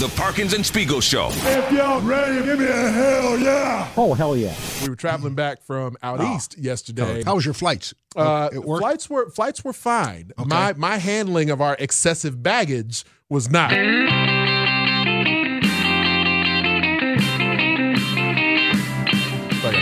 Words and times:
The 0.00 0.08
Parkins 0.16 0.54
and 0.54 0.64
Spiegel 0.64 1.02
Show. 1.02 1.28
If 1.30 1.70
y'all 1.72 2.00
ready, 2.00 2.42
give 2.42 2.58
me 2.58 2.64
a 2.64 2.90
hell 2.90 3.38
yeah. 3.38 3.86
Oh, 3.98 4.14
hell 4.14 4.34
yeah. 4.34 4.54
We 4.82 4.88
were 4.88 4.96
traveling 4.96 5.34
back 5.34 5.62
from 5.62 5.98
out 6.02 6.20
Oh. 6.22 6.36
east 6.36 6.56
yesterday. 6.56 7.22
How 7.22 7.34
was 7.34 7.44
your 7.44 7.52
flights? 7.52 7.92
Uh, 8.16 8.48
it 8.50 8.64
worked. 8.64 8.80
flights 8.80 9.10
were 9.10 9.28
flights 9.28 9.62
were 9.62 9.74
fine. 9.74 10.32
Okay. 10.38 10.48
My 10.48 10.72
my 10.72 10.96
handling 10.96 11.50
of 11.50 11.60
our 11.60 11.76
excessive 11.78 12.42
baggage 12.42 13.04
was 13.28 13.50
not. 13.50 13.72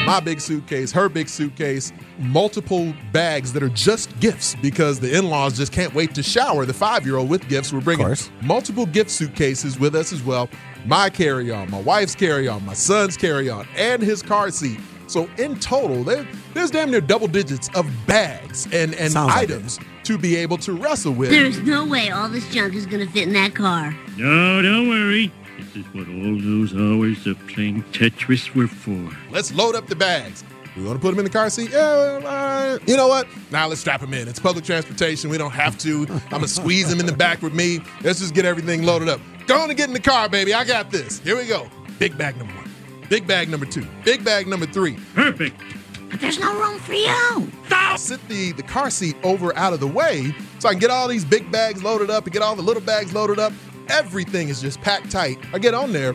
My 0.09 0.21
big 0.21 0.41
suitcase, 0.41 0.91
her 0.93 1.09
big 1.09 1.29
suitcase, 1.29 1.93
multiple 2.19 2.95
bags 3.13 3.53
that 3.53 3.63
are 3.63 3.69
just 3.69 4.19
gifts 4.21 4.55
because 4.63 4.99
the 4.99 5.17
in-laws 5.17 5.57
just 5.57 5.71
can't 5.71 5.95
wait 5.95 6.15
to 6.15 6.23
shower 6.23 6.65
the 6.65 6.73
five-year-old 6.73 7.29
with 7.29 7.47
gifts. 7.49 7.73
We're 7.73 7.81
bringing 7.81 8.17
multiple 8.43 8.87
gift 8.87 9.11
suitcases 9.11 9.79
with 9.79 9.95
us 9.95 10.13
as 10.13 10.23
well. 10.23 10.49
My 10.87 11.11
carry-on, 11.11 11.71
my 11.71 11.81
wife's 11.83 12.15
carry-on, 12.15 12.65
my 12.65 12.73
son's 12.73 13.17
carry-on, 13.17 13.69
and 13.77 14.01
his 14.01 14.23
car 14.23 14.51
seat. 14.51 14.81
So 15.09 15.29
in 15.39 15.59
total, 15.59 16.05
there, 16.05 16.27
there's 16.55 16.71
damn 16.71 16.91
near 16.91 17.01
double 17.01 17.29
digits 17.29 17.69
of 17.75 17.87
bags 18.07 18.67
and, 18.67 18.95
and 18.95 19.13
Sounds 19.13 19.29
like 19.29 19.37
items 19.37 19.79
to 20.05 20.17
be 20.17 20.37
able 20.37 20.57
to 20.59 20.73
wrestle 20.73 21.13
with. 21.13 21.31
There's 21.31 21.61
no 21.61 21.87
way 21.87 22.11
all 22.11 22.29
this 22.29 22.49
junk 22.51 22.75
is 22.75 22.87
gonna 22.87 23.07
fit 23.07 23.27
in 23.27 23.35
that 23.35 23.55
car. 23.55 23.95
No, 24.17 24.63
don't 24.63 24.89
worry. 24.89 25.33
This 25.59 25.75
is 25.75 25.87
what 25.93 26.07
all 26.09 26.39
those 26.41 26.73
hours 26.73 27.27
of 27.27 27.37
playing 27.49 27.83
Tetris 27.93 28.55
were 28.55 28.69
for. 28.69 29.17
Let's 29.33 29.53
load 29.53 29.75
up 29.75 29.89
the 29.89 29.97
bags. 29.97 30.45
We 30.77 30.85
want 30.85 30.97
to 30.97 31.03
put 31.03 31.11
them 31.11 31.19
in 31.19 31.25
the 31.25 31.31
car 31.31 31.51
seat? 31.51 31.71
Yeah, 31.73 31.79
well, 31.79 32.15
all 32.19 32.23
right. 32.23 32.89
You 32.89 32.97
know 32.97 33.09
what? 33.09 33.27
Now 33.51 33.67
let's 33.67 33.81
strap 33.81 34.01
them 34.01 34.15
in. 34.15 34.29
It's 34.29 34.39
public 34.39 34.65
transportation. 34.65 35.31
We 35.31 35.37
don't 35.37 35.51
have 35.51 35.77
to. 35.79 36.07
I'm 36.09 36.29
going 36.31 36.43
to 36.43 36.49
squeeze 36.49 36.89
them 36.89 37.01
in 37.01 37.07
the 37.07 37.13
back 37.13 37.43
with 37.43 37.55
me. 37.55 37.81
Let's 38.03 38.21
just 38.21 38.35
get 38.35 38.45
everything 38.45 38.85
loaded 38.85 39.09
up. 39.09 39.21
Go 39.49 39.59
on 39.59 39.69
and 39.69 39.77
get 39.77 39.89
in 39.89 39.95
the 39.95 40.01
car, 40.01 40.29
baby. 40.29 40.55
I 40.55 40.65
got 40.65 40.93
this. 40.93 41.19
Here 41.19 41.37
we 41.37 41.47
go. 41.47 41.69
Big 41.99 42.17
bag 42.17 42.37
number 42.37 42.55
one. 42.55 42.71
Big 43.09 43.27
bag 43.27 43.49
number 43.49 43.67
two. 43.67 43.85
Big 44.05 44.25
bag 44.25 44.47
number 44.47 44.67
three. 44.67 44.97
Perfect. 45.15 45.61
But 46.09 46.21
there's 46.21 46.39
no 46.39 46.57
room 46.61 46.79
for 46.79 46.95
you. 46.95 47.51
Sit 47.97 48.27
the, 48.29 48.53
the 48.53 48.63
car 48.63 48.91
seat 48.91 49.17
over 49.25 49.55
out 49.57 49.73
of 49.73 49.81
the 49.81 49.87
way 49.89 50.33
so 50.61 50.69
I 50.69 50.73
can 50.73 50.79
get 50.79 50.91
all 50.91 51.09
these 51.09 51.25
big 51.25 51.51
bags 51.51 51.83
loaded 51.83 52.11
up 52.11 52.25
and 52.25 52.33
get 52.33 52.43
all 52.43 52.55
the 52.55 52.63
little 52.63 52.83
bags 52.83 53.13
loaded 53.13 53.41
up. 53.41 53.53
Everything 53.89 54.49
is 54.49 54.61
just 54.61 54.81
packed 54.81 55.11
tight. 55.11 55.39
I 55.53 55.59
get 55.59 55.75
on 55.75 55.93
there 55.93 56.15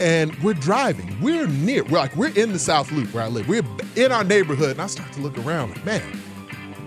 and 0.00 0.34
we're 0.42 0.54
driving. 0.54 1.16
We're 1.20 1.46
near, 1.46 1.84
we're 1.84 1.98
like, 1.98 2.14
we're 2.16 2.34
in 2.36 2.52
the 2.52 2.58
South 2.58 2.90
Loop 2.92 3.12
where 3.14 3.24
I 3.24 3.28
live. 3.28 3.48
We're 3.48 3.62
in 3.96 4.12
our 4.12 4.24
neighborhood 4.24 4.72
and 4.72 4.80
I 4.82 4.86
start 4.86 5.12
to 5.12 5.20
look 5.20 5.38
around 5.38 5.70
like, 5.70 5.84
man, 5.84 6.20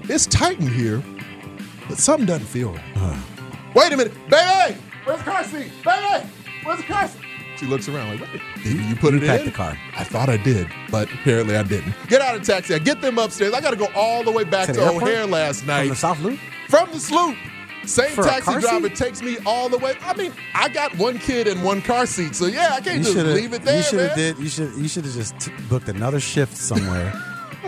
it's 0.03 0.25
tight 0.25 0.59
in 0.59 0.67
here, 0.67 1.03
but 1.87 1.97
something 1.97 2.25
doesn't 2.25 2.45
feel 2.47 2.71
right. 2.71 2.83
Uh-huh. 2.97 3.71
Wait 3.75 3.93
a 3.93 3.97
minute, 3.97 4.13
baby, 4.29 4.77
where's 5.05 5.19
the 5.19 5.25
car 5.25 5.43
seat? 5.43 5.71
Baby, 5.83 6.27
where's 6.63 6.77
the 6.79 6.85
car 6.85 7.07
seat? 7.07 7.21
She 7.57 7.65
looks 7.65 7.89
around 7.89 8.19
like, 8.19 8.31
wait, 8.31 8.41
did 8.63 8.73
you 8.85 8.95
put 8.95 9.15
it 9.15 9.23
packed 9.23 9.39
in? 9.41 9.45
the 9.47 9.51
car. 9.51 9.75
I 9.95 10.03
thought 10.03 10.29
I 10.29 10.37
did, 10.37 10.67
but 10.91 11.11
apparently 11.11 11.55
I 11.55 11.63
didn't. 11.63 11.95
Get 12.07 12.21
out 12.21 12.35
of 12.35 12.45
the 12.45 12.53
taxi. 12.53 12.75
I 12.75 12.79
get 12.79 13.01
them 13.01 13.17
upstairs. 13.17 13.53
I 13.53 13.61
got 13.61 13.71
to 13.71 13.75
go 13.77 13.87
all 13.95 14.23
the 14.23 14.31
way 14.31 14.43
back 14.43 14.67
To 14.67 14.73
to? 14.73 14.89
O'Hare 14.89 15.25
last 15.25 15.65
night 15.65 15.79
From 15.81 15.89
the 15.89 15.95
South 15.95 16.19
Loop? 16.21 16.39
from 16.69 16.91
the 16.91 16.99
sloop. 16.99 17.35
Same 17.87 18.11
For 18.11 18.23
taxi 18.23 18.51
driver 18.59 18.89
seat? 18.89 18.95
takes 18.97 19.21
me 19.21 19.37
all 19.45 19.69
the 19.69 19.77
way. 19.77 19.95
I 20.01 20.13
mean, 20.15 20.33
I 20.53 20.69
got 20.69 20.95
one 20.97 21.17
kid 21.19 21.47
in 21.47 21.61
one 21.63 21.81
car 21.81 22.05
seat, 22.05 22.35
so 22.35 22.45
yeah, 22.45 22.71
I 22.73 22.81
can't 22.81 22.97
You 22.97 23.03
just 23.03 23.13
should 23.15 23.25
leave 23.27 23.53
it 23.53 23.63
there, 23.63 23.77
You 23.77 23.83
should 23.83 23.95
man. 23.97 24.07
have 24.09 24.17
did. 24.17 24.37
You 24.39 24.49
should. 24.49 24.73
You 24.75 24.87
should 24.87 25.05
have 25.05 25.13
just 25.13 25.39
t- 25.39 25.51
booked 25.69 25.87
another 25.89 26.19
shift 26.19 26.55
somewhere 26.57 27.13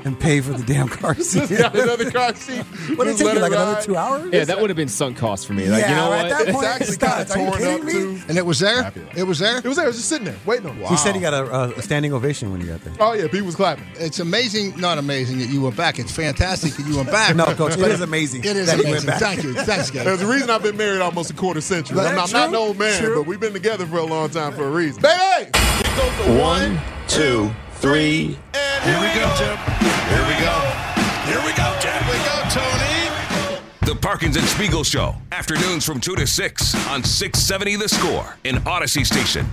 and 0.06 0.20
pay 0.20 0.42
for 0.42 0.54
the 0.54 0.64
damn 0.64 0.88
car 0.88 1.16
seat. 1.16 1.50
Just 1.50 1.62
got 1.62 1.76
another 1.76 2.10
car 2.12 2.34
seat. 2.36 2.64
What 2.98 3.06
did 3.06 3.16
it 3.16 3.18
Just 3.18 3.18
take 3.20 3.26
let 3.28 3.36
you 3.36 3.42
like 3.42 3.52
another 3.52 3.74
ride. 3.74 3.84
two 3.84 3.96
hours? 3.98 4.34
Yeah, 4.34 4.44
that 4.46 4.60
would 4.62 4.70
have 4.70 4.78
been 4.78 4.88
sunk 4.88 5.18
cost 5.18 5.46
for 5.48 5.54
me. 5.54 5.68
Like, 5.68 5.82
Yeah, 5.82 5.90
you 5.90 5.96
know 5.96 6.14
at 6.14 6.24
what? 6.24 6.30
that 6.30 6.42
It's 6.48 6.52
point, 6.52 6.68
actually 6.68 6.94
stop. 6.94 7.10
kind 7.10 7.22
of 7.30 7.32
Are 7.36 7.40
you 7.40 7.66
torn 7.68 7.80
up 7.80 7.84
me? 7.84 7.92
too. 7.94 8.20
And 8.30 8.38
it 8.38 8.46
was 8.46 8.60
there? 8.60 8.92
It 9.16 9.24
was 9.24 9.40
there? 9.40 9.58
It 9.58 9.66
was 9.66 9.76
there. 9.78 9.86
It 9.86 9.88
was 9.90 9.98
just 9.98 10.10
sitting 10.10 10.26
there 10.26 10.36
waiting 10.46 10.68
on. 10.68 10.80
me. 10.80 10.86
He 10.88 10.98
said 10.98 11.16
he 11.16 11.22
got 11.22 11.34
a, 11.34 11.76
a 11.78 11.82
standing 11.82 12.14
ovation 12.14 12.52
when 12.52 12.62
he 12.62 12.68
got 12.68 12.82
there. 12.84 12.94
Oh 13.00 13.14
yeah, 13.14 13.28
people 13.28 13.46
was 13.48 13.56
clapping. 13.56 13.86
It's 13.96 14.20
amazing, 14.20 14.80
not 14.80 14.98
amazing 14.98 15.40
that 15.40 15.50
you 15.50 15.62
went 15.62 15.76
back. 15.76 16.00
It's 16.00 16.12
fantastic 16.16 16.74
that 16.74 16.86
you 16.88 16.96
went 16.98 17.12
back. 17.12 17.36
No, 17.36 17.46
coach, 17.56 17.74
it 17.74 17.80
is 17.80 18.02
amazing. 18.02 18.44
It 18.44 18.56
is 18.58 18.68
that 18.68 18.78
he 18.78 18.84
went 18.92 19.04
amazing. 19.04 19.08
back. 19.10 19.20
Thank 19.20 19.44
you. 19.44 19.54
Thanks, 19.54 19.92
guys. 19.92 20.06
There's 20.06 20.22
a 20.22 20.28
reason 20.28 20.50
I've 20.50 20.64
been 20.64 20.78
married 20.78 21.02
almost 21.02 21.30
a 21.32 21.34
quarter 21.34 21.62
century. 21.62 22.00
I'm, 22.00 22.16
not, 22.16 22.28
I'm 22.28 22.32
not 22.34 22.50
an 22.50 22.56
old 22.56 22.78
man, 22.80 23.02
true. 23.02 23.16
but 23.16 23.28
we've 23.28 23.40
been 23.40 23.54
together 23.54 23.86
for 23.86 23.98
a 23.98 24.04
long 24.06 24.30
time 24.30 24.54
for 24.54 24.66
a 24.66 24.70
reason. 24.72 25.02
Baby, 25.02 25.52
One, 26.40 26.80
two, 27.08 27.52
three. 27.74 28.38
And 28.82 28.90
here 28.90 29.00
we 29.02 29.14
go. 29.14 29.28
Jim. 29.36 29.58
Here 30.08 30.26
we 30.26 30.36
go. 30.40 30.56
Here 31.26 31.42
we 31.46 31.52
go, 31.54 31.78
Jim. 31.82 32.02
Here 32.02 32.14
we 32.14 32.24
go, 32.24 32.44
Tony. 32.50 33.60
The 33.86 33.96
Parkins 33.96 34.38
and 34.38 34.46
Spiegel 34.48 34.86
Show. 34.86 35.16
Afternoons 35.34 35.86
from 35.86 36.00
2 36.00 36.16
to 36.16 36.26
6 36.26 36.88
on 36.88 37.04
670 37.04 37.76
The 37.76 37.90
Score 37.90 38.38
in 38.46 38.56
Audacy 38.58 39.06
Station. 39.06 39.46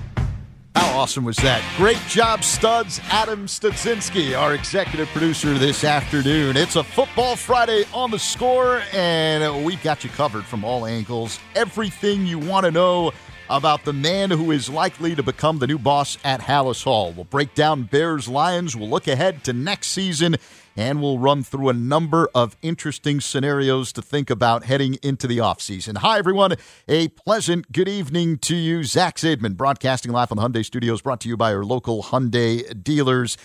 How 0.77 0.99
awesome 0.99 1.25
was 1.25 1.37
that? 1.39 1.65
Great 1.77 1.99
job, 2.07 2.45
studs. 2.45 3.01
Adam 3.11 3.47
Studzinski, 3.47 4.39
our 4.39 4.55
executive 4.55 5.09
producer 5.09 5.55
this 5.59 5.83
afternoon. 5.85 6.57
It's 6.57 6.77
a 6.77 6.85
Football 6.85 7.35
Friday 7.35 7.85
on 7.95 8.11
the 8.11 8.19
score, 8.19 8.83
and 8.93 9.65
we've 9.65 9.83
got 9.83 10.05
you 10.05 10.11
covered 10.11 10.45
from 10.45 10.65
all 10.65 10.87
angles. 10.87 11.41
Everything 11.55 12.27
you 12.27 12.39
want 12.39 12.67
to 12.67 12.71
know 12.71 13.13
about 13.49 13.85
the 13.85 13.93
man 13.93 14.31
who 14.31 14.51
is 14.51 14.69
likely 14.69 15.15
to 15.15 15.23
become 15.23 15.59
the 15.59 15.67
new 15.67 15.79
boss 15.79 16.19
at 16.25 16.41
Halas 16.41 16.85
Hall. 16.85 17.13
We'll 17.13 17.25
break 17.25 17.55
down 17.55 17.85
Bears 17.85 18.29
Lions. 18.29 18.77
We'll 18.77 18.89
look 18.89 19.07
ahead 19.07 19.45
to 19.45 19.53
next 19.53 19.89
season. 19.89 20.37
And 20.79 21.01
we'll 21.01 21.19
run 21.19 21.43
through 21.43 21.71
a 21.71 21.73
number 21.73 22.29
of 22.35 22.55
interesting 22.61 23.21
scenarios 23.23 23.93
to 23.95 24.03
think 24.03 24.29
about 24.29 24.65
heading 24.65 24.99
into 25.03 25.27
the 25.27 25.39
offseason. 25.39 25.97
Hi, 25.99 26.19
everyone. 26.19 26.57
A 26.87 27.09
pleasant 27.09 27.73
good 27.73 27.89
evening 27.89 28.37
to 28.41 28.55
you. 28.55 28.85
Zach 28.85 29.17
Zaidman, 29.17 29.57
broadcasting 29.57 30.13
live 30.13 30.31
on 30.31 30.37
the 30.37 30.43
Hyundai 30.47 30.65
Studios, 30.65 31.01
brought 31.01 31.21
to 31.23 31.29
you 31.29 31.37
by 31.37 31.55
our 31.55 31.65
local 31.65 32.03
Hyundai 32.03 32.83
dealers. 32.85 33.39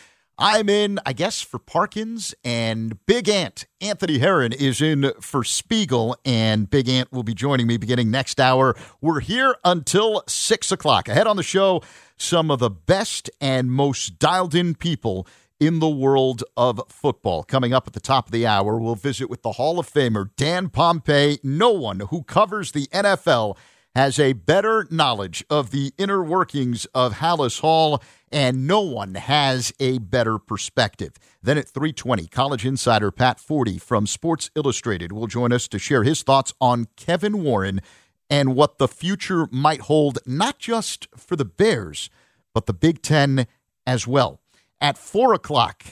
I'm 0.44 0.69
in, 0.69 1.00
I 1.06 1.13
guess, 1.13 1.40
for 1.40 1.59
Parkins, 1.59 2.34
and 2.44 3.06
Big 3.06 3.29
Ant, 3.29 3.68
Anthony 3.79 4.18
Herron, 4.18 4.53
is 4.53 4.81
in 4.81 5.12
for 5.22 5.44
Spiegel, 5.44 6.18
and 6.25 6.68
Big 6.68 6.90
Ant 6.90 7.12
will 7.12 7.22
be 7.22 7.35
joining 7.35 7.68
me 7.68 7.78
beginning 7.78 8.09
next 8.09 8.40
hour. 8.40 8.75
We're 9.01 9.19
here 9.19 9.56
until 9.63 10.24
6 10.28 10.72
o'clock. 10.72 11.07
Ahead 11.07 11.27
on 11.27 11.36
the 11.38 11.44
show, 11.44 11.83
some 12.18 12.50
of 12.50 12.57
the 12.57 12.71
best 12.71 13.30
and 13.39 13.71
most 13.71 14.18
dialed 14.18 14.56
in 14.56 14.74
people 14.74 15.27
in 15.60 15.77
the 15.77 15.88
world 15.88 16.44
of 16.57 16.81
football. 16.89 17.44
Coming 17.44 17.71
up 17.71 17.86
at 17.86 17.94
the 17.94 18.00
top 18.00 18.25
of 18.25 18.31
the 18.31 18.48
hour, 18.48 18.80
we'll 18.80 18.95
visit 18.95 19.30
with 19.30 19.44
the 19.44 19.51
Hall 19.51 19.77
of 19.77 19.88
Famer, 19.88 20.31
Dan 20.38 20.69
Pompei. 20.69 21.38
No 21.44 21.69
one 21.69 22.00
who 22.10 22.24
covers 22.24 22.71
the 22.71 22.88
NFL 22.88 23.57
has 23.96 24.18
a 24.20 24.34
better 24.34 24.88
knowledge 24.90 25.44
of 25.50 25.72
the 25.72 25.94
inner 25.98 26.24
workings 26.24 26.86
of 26.96 27.16
Halas 27.16 27.60
Hall, 27.60 28.02
and 28.32 28.66
no 28.66 28.80
one 28.82 29.16
has 29.16 29.74
a 29.80 29.98
better 29.98 30.38
perspective. 30.38 31.14
Then 31.44 31.58
at 31.58 31.68
320, 31.68 32.28
college 32.28 32.66
insider 32.66 33.12
Pat 33.12 33.40
Forde 33.40 33.82
from 33.82 34.08
Sports 34.08 34.50
Illustrated 34.56 35.12
will 35.12 35.28
join 35.28 35.52
us 35.52 35.68
to 35.68 35.80
share 35.80 36.04
his 36.04 36.24
thoughts 36.24 36.54
on 36.62 36.88
Kevin 36.96 37.44
Warren 37.44 37.82
and 38.30 38.56
what 38.56 38.78
the 38.78 38.88
future 38.88 39.48
might 39.52 39.82
hold, 39.82 40.20
not 40.26 40.58
just 40.58 41.08
for 41.18 41.36
the 41.36 41.44
Bears, 41.44 42.10
but 42.54 42.66
the 42.66 42.74
Big 42.74 43.02
Ten 43.02 43.46
as 43.86 44.08
well. 44.08 44.40
At 44.80 44.98
4 44.98 45.34
o'clock, 45.34 45.84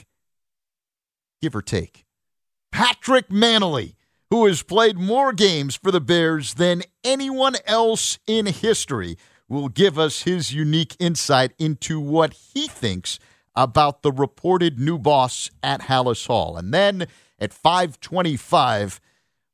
give 1.42 1.54
or 1.54 1.62
take, 1.62 2.06
Patrick 2.72 3.28
Mannelly 3.28 3.94
who 4.30 4.46
has 4.46 4.62
played 4.62 4.96
more 4.96 5.32
games 5.32 5.76
for 5.76 5.90
the 5.90 6.00
Bears 6.00 6.54
than 6.54 6.82
anyone 7.04 7.56
else 7.66 8.18
in 8.26 8.46
history, 8.46 9.16
will 9.48 9.68
give 9.68 9.98
us 9.98 10.22
his 10.22 10.54
unique 10.54 10.96
insight 11.00 11.52
into 11.58 12.00
what 12.00 12.32
he 12.54 12.68
thinks 12.68 13.18
about 13.56 14.02
the 14.02 14.12
reported 14.12 14.78
new 14.78 14.96
boss 14.96 15.50
at 15.62 15.82
Halas 15.82 16.26
Hall. 16.28 16.56
And 16.56 16.72
then 16.72 17.06
at 17.38 17.52
525, 17.52 19.00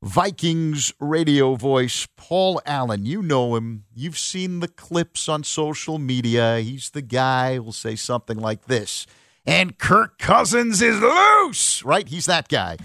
Vikings 0.03 0.93
radio 0.99 1.55
voice 1.55 2.07
Paul 2.15 2.61
Allen. 2.65 3.07
You 3.07 3.23
know 3.23 3.55
him. 3.55 3.85
You've 3.95 4.17
seen 4.19 4.59
the 4.59 4.67
clips 4.67 5.27
on 5.27 5.43
social 5.43 5.97
media. 5.97 6.59
He's 6.59 6.91
the 6.91 7.01
guy 7.01 7.55
who'll 7.55 7.71
say 7.71 7.95
something 7.95 8.37
like 8.37 8.65
this. 8.65 9.07
And 9.47 9.77
Kirk 9.79 10.19
Cousins 10.19 10.81
is 10.81 10.99
loose, 10.99 11.83
right? 11.83 12.07
He's 12.07 12.27
that 12.27 12.49
guy. 12.49 12.77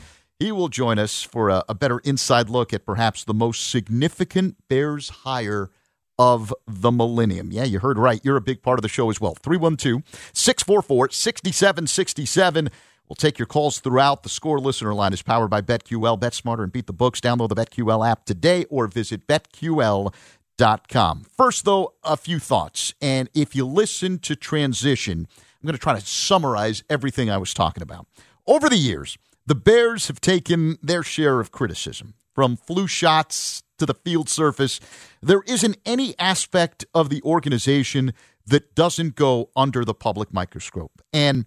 He 0.43 0.51
will 0.51 0.67
join 0.67 0.99
us 0.99 1.23
for 1.23 1.51
a, 1.51 1.63
a 1.69 1.75
better 1.75 2.01
inside 2.01 2.51
look 2.51 2.73
at 2.73 2.85
perhaps 2.85 3.23
the 3.23 3.33
most 3.33 3.71
significant 3.71 4.57
Bears 4.67 5.09
hire 5.09 5.71
of 6.19 6.53
the 6.67 6.91
millennium. 6.91 7.53
Yeah, 7.53 7.63
you 7.63 7.79
heard 7.79 7.97
right. 7.97 8.21
You're 8.25 8.39
a 8.39 8.41
big 8.41 8.61
part 8.61 8.77
of 8.77 8.83
the 8.83 8.89
show 8.89 9.09
as 9.09 9.21
well. 9.21 9.37
312 9.37 10.03
644 10.33 11.11
6767. 11.11 12.71
We'll 13.09 13.15
take 13.15 13.39
your 13.39 13.47
calls 13.47 13.79
throughout. 13.79 14.25
The 14.25 14.29
score 14.29 14.59
listener 14.59 14.93
line 14.93 15.13
is 15.13 15.23
powered 15.23 15.51
by 15.51 15.61
BetQL. 15.61 16.19
Bet 16.19 16.35
smarter 16.35 16.65
and 16.65 16.73
beat 16.73 16.89
the 16.89 16.93
books. 16.93 17.21
Download 17.21 17.49
the 17.49 17.55
BetQL 17.55 18.05
app 18.05 18.25
today 18.25 18.65
or 18.65 18.89
visit 18.89 19.29
BetQL.com. 19.29 21.23
First, 21.37 21.65
though, 21.65 21.95
a 22.03 22.17
few 22.17 22.41
thoughts. 22.41 22.95
And 23.01 23.31
if 23.33 23.55
you 23.55 23.65
listen 23.65 24.19
to 24.19 24.35
transition, 24.35 25.29
I'm 25.39 25.67
going 25.69 25.75
to 25.75 25.79
try 25.79 25.97
to 25.97 26.05
summarize 26.05 26.83
everything 26.91 27.31
I 27.31 27.39
was 27.39 27.55
talking 27.55 27.85
about. 27.85 28.09
Over 28.45 28.69
the 28.69 28.77
years, 28.77 29.17
the 29.47 29.55
Bears 29.55 30.09
have 30.09 30.21
taken 30.21 30.79
their 30.83 31.03
share 31.03 31.41
of 31.41 31.51
criticism 31.51 32.15
from 32.35 32.57
flu 32.57 32.87
shots 32.87 33.63
to 33.79 33.87
the 33.87 33.95
field 33.95 34.29
surface. 34.29 34.81
There 35.21 35.43
isn't 35.47 35.77
any 35.85 36.19
aspect 36.19 36.85
of 36.95 37.11
the 37.11 37.23
organization 37.23 38.13
that 38.47 38.75
doesn't 38.75 39.15
go 39.15 39.51
under 39.55 39.85
the 39.85 39.95
public 39.95 40.33
microscope. 40.33 41.03
And 41.13 41.47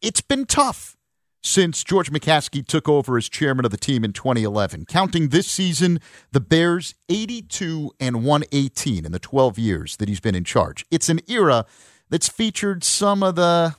it's 0.00 0.20
been 0.20 0.46
tough 0.46 0.96
since 1.42 1.84
George 1.84 2.10
McCaskey 2.10 2.66
took 2.66 2.88
over 2.88 3.16
as 3.16 3.28
chairman 3.28 3.64
of 3.64 3.70
the 3.70 3.76
team 3.76 4.04
in 4.04 4.12
2011. 4.12 4.84
Counting 4.86 5.28
this 5.28 5.46
season, 5.46 6.00
the 6.32 6.40
Bears 6.40 6.94
82 7.08 7.92
and 8.00 8.24
118 8.24 9.04
in 9.04 9.12
the 9.12 9.18
12 9.18 9.58
years 9.58 9.96
that 9.96 10.08
he's 10.08 10.20
been 10.20 10.34
in 10.34 10.44
charge. 10.44 10.84
It's 10.90 11.08
an 11.08 11.20
era 11.28 11.64
that's 12.10 12.28
featured 12.28 12.84
some 12.84 13.22
of 13.22 13.36
the 13.36 13.76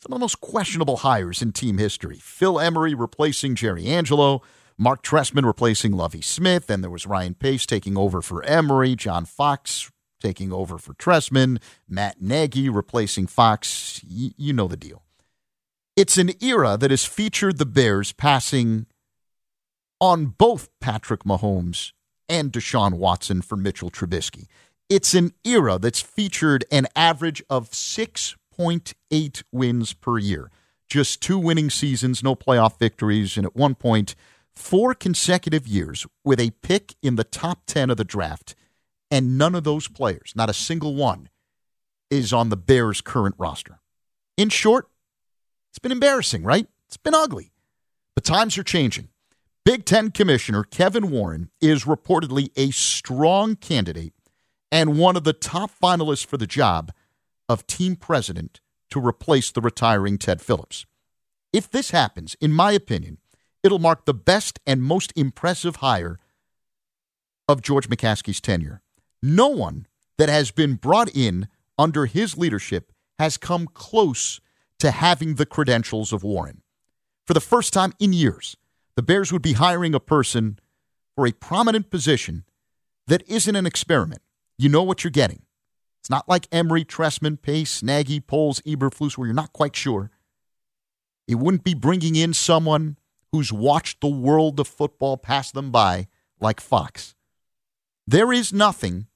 some 0.00 0.12
of 0.12 0.18
the 0.18 0.22
most 0.22 0.40
questionable 0.40 0.98
hires 0.98 1.42
in 1.42 1.52
team 1.52 1.78
history. 1.78 2.18
Phil 2.20 2.60
Emery 2.60 2.94
replacing 2.94 3.54
Jerry 3.56 3.86
Angelo, 3.86 4.42
Mark 4.76 5.02
Trestman 5.02 5.44
replacing 5.44 5.92
Lovie 5.92 6.22
Smith, 6.22 6.70
and 6.70 6.84
there 6.84 6.90
was 6.90 7.06
Ryan 7.06 7.34
Pace 7.34 7.66
taking 7.66 7.96
over 7.96 8.22
for 8.22 8.44
Emery, 8.44 8.94
John 8.94 9.24
Fox 9.24 9.90
taking 10.20 10.52
over 10.52 10.78
for 10.78 10.94
Trestman, 10.94 11.60
Matt 11.88 12.20
Nagy 12.20 12.68
replacing 12.68 13.26
Fox. 13.26 14.00
Y- 14.08 14.32
you 14.36 14.52
know 14.52 14.68
the 14.68 14.76
deal. 14.76 15.02
It's 15.96 16.16
an 16.16 16.30
era 16.40 16.76
that 16.76 16.90
has 16.90 17.04
featured 17.04 17.58
the 17.58 17.66
Bears 17.66 18.12
passing 18.12 18.86
on 20.00 20.26
both 20.26 20.68
Patrick 20.80 21.24
Mahomes 21.24 21.92
and 22.28 22.52
Deshaun 22.52 22.94
Watson 22.94 23.42
for 23.42 23.56
Mitchell 23.56 23.90
Trubisky. 23.90 24.46
It's 24.88 25.12
an 25.14 25.32
era 25.44 25.78
that's 25.78 26.00
featured 26.00 26.64
an 26.70 26.86
average 26.94 27.42
of 27.50 27.74
six 27.74 28.36
0.8 28.58 29.42
wins 29.52 29.92
per 29.94 30.18
year. 30.18 30.50
Just 30.88 31.20
two 31.20 31.38
winning 31.38 31.70
seasons, 31.70 32.22
no 32.22 32.34
playoff 32.34 32.78
victories, 32.78 33.36
and 33.36 33.46
at 33.46 33.54
one 33.54 33.74
point, 33.74 34.14
four 34.54 34.94
consecutive 34.94 35.66
years 35.66 36.06
with 36.24 36.40
a 36.40 36.50
pick 36.62 36.94
in 37.02 37.16
the 37.16 37.24
top 37.24 37.60
10 37.66 37.90
of 37.90 37.96
the 37.96 38.04
draft. 38.04 38.54
And 39.10 39.38
none 39.38 39.54
of 39.54 39.64
those 39.64 39.88
players, 39.88 40.32
not 40.34 40.50
a 40.50 40.54
single 40.54 40.94
one, 40.94 41.28
is 42.10 42.32
on 42.32 42.48
the 42.48 42.56
Bears' 42.56 43.00
current 43.00 43.34
roster. 43.38 43.80
In 44.36 44.48
short, 44.48 44.88
it's 45.70 45.78
been 45.78 45.92
embarrassing, 45.92 46.42
right? 46.42 46.66
It's 46.86 46.96
been 46.96 47.14
ugly. 47.14 47.52
But 48.14 48.24
times 48.24 48.58
are 48.58 48.64
changing. 48.64 49.08
Big 49.64 49.84
Ten 49.84 50.10
Commissioner 50.10 50.64
Kevin 50.64 51.10
Warren 51.10 51.50
is 51.60 51.84
reportedly 51.84 52.50
a 52.56 52.70
strong 52.70 53.54
candidate 53.54 54.14
and 54.72 54.98
one 54.98 55.16
of 55.16 55.24
the 55.24 55.32
top 55.32 55.70
finalists 55.82 56.24
for 56.24 56.36
the 56.36 56.46
job 56.46 56.92
of 57.48 57.66
team 57.66 57.96
president 57.96 58.60
to 58.90 59.04
replace 59.04 59.50
the 59.50 59.60
retiring 59.60 60.18
Ted 60.18 60.40
Phillips. 60.40 60.86
If 61.52 61.70
this 61.70 61.90
happens, 61.90 62.36
in 62.40 62.52
my 62.52 62.72
opinion, 62.72 63.18
it'll 63.62 63.78
mark 63.78 64.04
the 64.04 64.14
best 64.14 64.60
and 64.66 64.82
most 64.82 65.12
impressive 65.16 65.76
hire 65.76 66.18
of 67.48 67.62
George 67.62 67.88
McCaskey's 67.88 68.40
tenure. 68.40 68.82
No 69.22 69.48
one 69.48 69.86
that 70.18 70.28
has 70.28 70.50
been 70.50 70.74
brought 70.74 71.14
in 71.14 71.48
under 71.78 72.06
his 72.06 72.36
leadership 72.36 72.92
has 73.18 73.36
come 73.36 73.66
close 73.66 74.40
to 74.78 74.90
having 74.90 75.34
the 75.34 75.46
credentials 75.46 76.12
of 76.12 76.22
Warren. 76.22 76.62
For 77.26 77.34
the 77.34 77.40
first 77.40 77.72
time 77.72 77.92
in 77.98 78.12
years, 78.12 78.56
the 78.94 79.02
Bears 79.02 79.32
would 79.32 79.42
be 79.42 79.54
hiring 79.54 79.94
a 79.94 80.00
person 80.00 80.58
for 81.14 81.26
a 81.26 81.32
prominent 81.32 81.90
position 81.90 82.44
that 83.06 83.22
isn't 83.28 83.56
an 83.56 83.66
experiment. 83.66 84.22
You 84.56 84.68
know 84.68 84.82
what 84.82 85.02
you're 85.02 85.10
getting. 85.10 85.42
It's 86.08 86.10
not 86.10 86.26
like 86.26 86.48
Emery, 86.50 86.86
Trestman, 86.86 87.36
Pace, 87.42 87.82
Nagy, 87.82 88.18
Poles, 88.18 88.60
Eberflus, 88.60 89.18
where 89.18 89.26
you're 89.26 89.34
not 89.34 89.52
quite 89.52 89.76
sure. 89.76 90.10
It 91.26 91.34
wouldn't 91.34 91.64
be 91.64 91.74
bringing 91.74 92.16
in 92.16 92.32
someone 92.32 92.96
who's 93.30 93.52
watched 93.52 94.00
the 94.00 94.08
world 94.08 94.58
of 94.58 94.66
football 94.66 95.18
pass 95.18 95.52
them 95.52 95.70
by 95.70 96.08
like 96.40 96.62
Fox. 96.62 97.14
There 98.06 98.32
is 98.32 98.54
nothing 98.54 99.08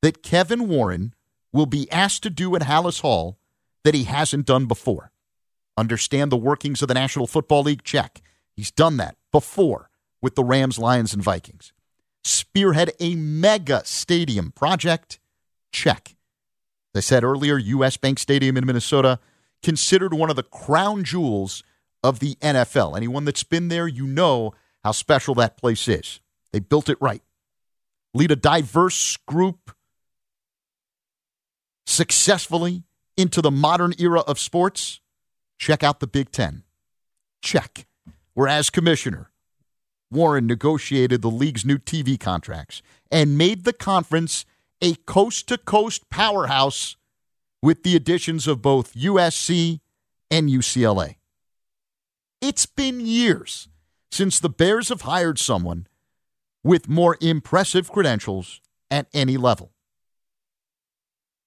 that 0.00 0.22
Kevin 0.22 0.68
Warren 0.68 1.12
will 1.52 1.66
be 1.66 1.90
asked 1.90 2.22
to 2.22 2.30
do 2.30 2.54
at 2.54 2.62
Halas 2.62 3.00
Hall 3.00 3.40
that 3.82 3.94
he 3.94 4.04
hasn't 4.04 4.46
done 4.46 4.66
before. 4.66 5.10
Understand 5.76 6.30
the 6.30 6.36
workings 6.36 6.82
of 6.82 6.86
the 6.86 6.94
National 6.94 7.26
Football 7.26 7.64
League? 7.64 7.82
Check. 7.82 8.22
He's 8.52 8.70
done 8.70 8.96
that 8.98 9.16
before 9.32 9.90
with 10.20 10.36
the 10.36 10.44
Rams, 10.44 10.78
Lions, 10.78 11.12
and 11.12 11.20
Vikings. 11.20 11.72
Spearhead 12.22 12.92
a 13.00 13.16
mega 13.16 13.82
stadium 13.84 14.52
project? 14.52 15.18
Check. 15.72 16.14
As 16.94 16.98
I 16.98 17.00
said 17.00 17.24
earlier, 17.24 17.58
U.S. 17.58 17.96
Bank 17.96 18.18
Stadium 18.18 18.56
in 18.56 18.66
Minnesota, 18.66 19.18
considered 19.62 20.12
one 20.12 20.30
of 20.30 20.36
the 20.36 20.42
crown 20.42 21.04
jewels 21.04 21.62
of 22.02 22.18
the 22.18 22.34
NFL. 22.36 22.96
Anyone 22.96 23.24
that's 23.24 23.44
been 23.44 23.68
there, 23.68 23.88
you 23.88 24.06
know 24.06 24.52
how 24.84 24.92
special 24.92 25.34
that 25.36 25.56
place 25.56 25.88
is. 25.88 26.20
They 26.52 26.58
built 26.58 26.88
it 26.88 26.98
right. 27.00 27.22
Lead 28.14 28.30
a 28.30 28.36
diverse 28.36 29.16
group 29.16 29.74
successfully 31.86 32.84
into 33.16 33.40
the 33.40 33.50
modern 33.50 33.94
era 33.98 34.20
of 34.20 34.38
sports. 34.38 35.00
Check 35.58 35.82
out 35.82 36.00
the 36.00 36.06
Big 36.06 36.30
Ten. 36.30 36.64
Check. 37.40 37.86
Whereas 38.34 38.70
commissioner, 38.70 39.30
Warren 40.10 40.46
negotiated 40.46 41.22
the 41.22 41.30
league's 41.30 41.64
new 41.64 41.78
TV 41.78 42.18
contracts 42.18 42.82
and 43.10 43.38
made 43.38 43.64
the 43.64 43.72
conference 43.72 44.44
a 44.82 44.96
coast 45.06 45.46
to 45.48 45.56
coast 45.56 46.10
powerhouse 46.10 46.96
with 47.62 47.84
the 47.84 47.94
additions 47.94 48.48
of 48.48 48.60
both 48.60 48.94
USC 48.94 49.80
and 50.30 50.50
UCLA. 50.50 51.16
It's 52.40 52.66
been 52.66 52.98
years 53.00 53.68
since 54.10 54.40
the 54.40 54.48
Bears 54.48 54.88
have 54.88 55.02
hired 55.02 55.38
someone 55.38 55.86
with 56.64 56.88
more 56.88 57.16
impressive 57.20 57.90
credentials 57.90 58.60
at 58.90 59.06
any 59.14 59.36
level. 59.36 59.72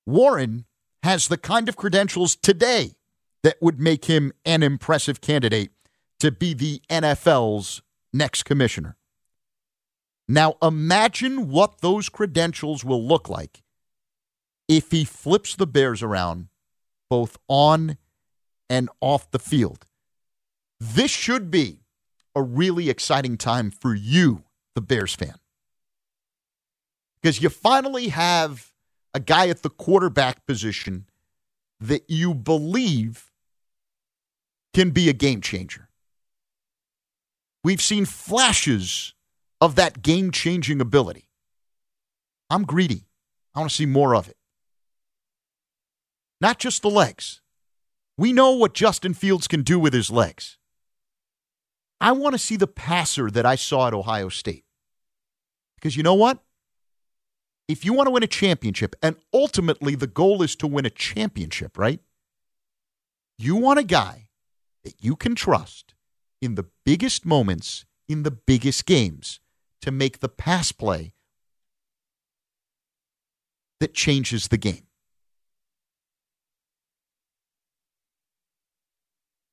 Warren 0.06 0.66
has 1.04 1.28
the 1.28 1.38
kind 1.38 1.68
of 1.68 1.76
credentials 1.76 2.36
today 2.36 2.96
that 3.44 3.58
would 3.62 3.80
make 3.80 4.06
him 4.06 4.32
an 4.46 4.64
impressive 4.64 5.20
candidate 5.20 5.72
to 6.20 6.32
be 6.32 6.54
the 6.54 6.82
NFL's 6.90 7.82
next 8.14 8.44
commissioner. 8.44 8.98
Now 10.28 10.56
imagine 10.62 11.50
what 11.50 11.82
those 11.82 12.10
credentials 12.10 12.84
will 12.84 13.06
look 13.06 13.30
like 13.30 13.64
if 14.68 14.92
he 14.92 15.06
flips 15.06 15.56
the 15.56 15.68
Bears 15.68 16.02
around 16.02 16.48
both 17.10 17.38
on 17.48 17.98
and 18.70 18.90
off 19.00 19.30
the 19.32 19.40
field. 19.40 19.86
This 20.80 21.12
should 21.12 21.52
be 21.52 21.82
a 22.36 22.42
really 22.42 22.90
exciting 22.90 23.38
time 23.38 23.72
for 23.72 23.94
you, 23.96 24.44
the 24.74 24.82
Bears 24.82 25.16
fan. 25.16 25.36
Because 27.22 27.42
you 27.42 27.50
finally 27.50 28.10
have 28.10 28.72
a 29.14 29.20
guy 29.20 29.48
at 29.48 29.64
the 29.64 29.70
quarterback 29.70 30.46
position 30.46 31.06
that 31.80 32.10
you 32.10 32.34
believe 32.34 33.32
can 34.74 34.92
be 34.92 35.10
a 35.10 35.14
game 35.14 35.42
changer. 35.42 35.90
We've 37.64 37.82
seen 37.82 38.06
flashes 38.06 39.15
of 39.62 39.76
that 39.76 40.02
game 40.02 40.32
changing 40.32 40.82
ability. 40.82 41.30
I'm 42.50 42.64
greedy. 42.64 43.08
I 43.54 43.60
want 43.60 43.72
to 43.72 43.76
see 43.76 43.86
more 43.86 44.16
of 44.16 44.28
it. 44.28 44.38
Not 46.42 46.60
just 46.60 46.82
the 46.82 46.90
legs. 46.90 47.42
We 48.18 48.34
know 48.34 48.52
what 48.52 48.74
Justin 48.74 49.14
Fields 49.14 49.48
can 49.48 49.64
do 49.64 49.80
with 49.80 49.94
his 49.94 50.12
legs. 50.12 50.58
I 52.00 52.12
want 52.12 52.34
to 52.34 52.40
see 52.40 52.58
the 52.58 52.68
passer 52.68 53.32
that 53.32 53.46
I 53.46 53.56
saw 53.56 53.88
at 53.88 53.94
Ohio 53.94 54.30
State. 54.30 54.66
Because 55.76 55.96
you 55.96 56.04
know 56.04 56.14
what? 56.14 56.40
If 57.68 57.84
you 57.84 57.94
want 57.94 58.08
to 58.08 58.12
win 58.12 58.24
a 58.24 58.28
championship, 58.28 58.96
and 59.02 59.16
ultimately 59.34 59.96
the 59.96 60.08
goal 60.08 60.44
is 60.44 60.56
to 60.58 60.68
win 60.68 60.86
a 60.86 60.90
championship, 60.90 61.78
right? 61.78 62.00
You 63.38 63.56
want 63.56 63.80
a 63.80 63.84
guy 63.84 64.30
that 64.84 65.04
you 65.04 65.16
can 65.16 65.36
trust 65.36 65.96
in 66.42 66.56
the 66.56 66.66
biggest 66.86 67.26
moments, 67.26 67.86
in 68.08 68.24
the 68.24 68.32
biggest 68.32 68.86
games, 68.86 69.40
to 69.82 69.92
make 69.92 70.20
the 70.20 70.30
pass 70.30 70.72
play 70.72 71.14
that 73.80 73.94
changes 73.94 74.48
the 74.48 74.58
game. 74.58 74.88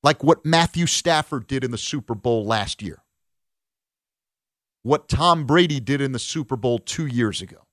Like 0.01 0.23
what 0.23 0.45
Matthew 0.45 0.85
Stafford 0.85 1.47
did 1.47 1.63
in 1.63 1.71
the 1.71 1.77
Super 1.77 2.13
Bowl 2.13 2.45
last 2.45 2.81
year. 2.81 3.03
What 4.81 5.07
Tom 5.07 5.45
Brady 5.45 5.79
did 5.79 6.01
in 6.01 6.11
the 6.11 6.19
Super 6.19 6.57
Bowl 6.57 6.77
two 6.77 7.07
years 7.07 7.41
ago. 7.41 7.65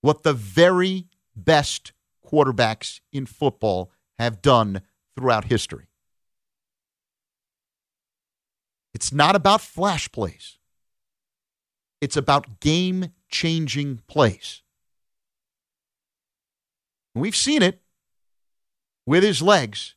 What 0.00 0.22
the 0.22 0.32
very 0.32 1.08
best 1.36 1.92
quarterbacks 2.26 3.00
in 3.12 3.26
football 3.26 3.90
have 4.18 4.40
done 4.40 4.80
throughout 5.14 5.44
history. 5.44 5.89
It's 8.94 9.12
not 9.12 9.36
about 9.36 9.60
flash 9.60 10.10
plays. 10.10 10.58
It's 12.00 12.16
about 12.16 12.60
game 12.60 13.12
changing 13.28 14.00
plays. 14.06 14.62
We've 17.14 17.36
seen 17.36 17.62
it 17.62 17.82
with 19.06 19.22
his 19.22 19.42
legs. 19.42 19.94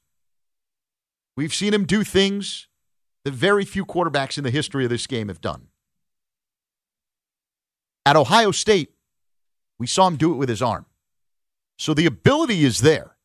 We've 1.36 1.54
seen 1.54 1.74
him 1.74 1.86
do 1.86 2.04
things 2.04 2.68
that 3.24 3.34
very 3.34 3.66
few 3.66 3.86
quarterbacks 3.86 4.38
in 4.38 4.44
the 4.44 4.52
history 4.52 4.84
of 4.84 4.90
this 4.90 5.08
game 5.08 5.28
have 5.28 5.42
done. 5.42 5.68
At 8.06 8.16
Ohio 8.16 8.52
State, 8.52 8.94
we 9.80 9.88
saw 9.88 10.08
him 10.08 10.18
do 10.18 10.34
it 10.34 10.38
with 10.38 10.50
his 10.50 10.62
arm. 10.62 10.86
So 11.78 11.94
the 11.94 12.06
ability 12.06 12.64
is 12.64 12.82
there. 12.82 13.16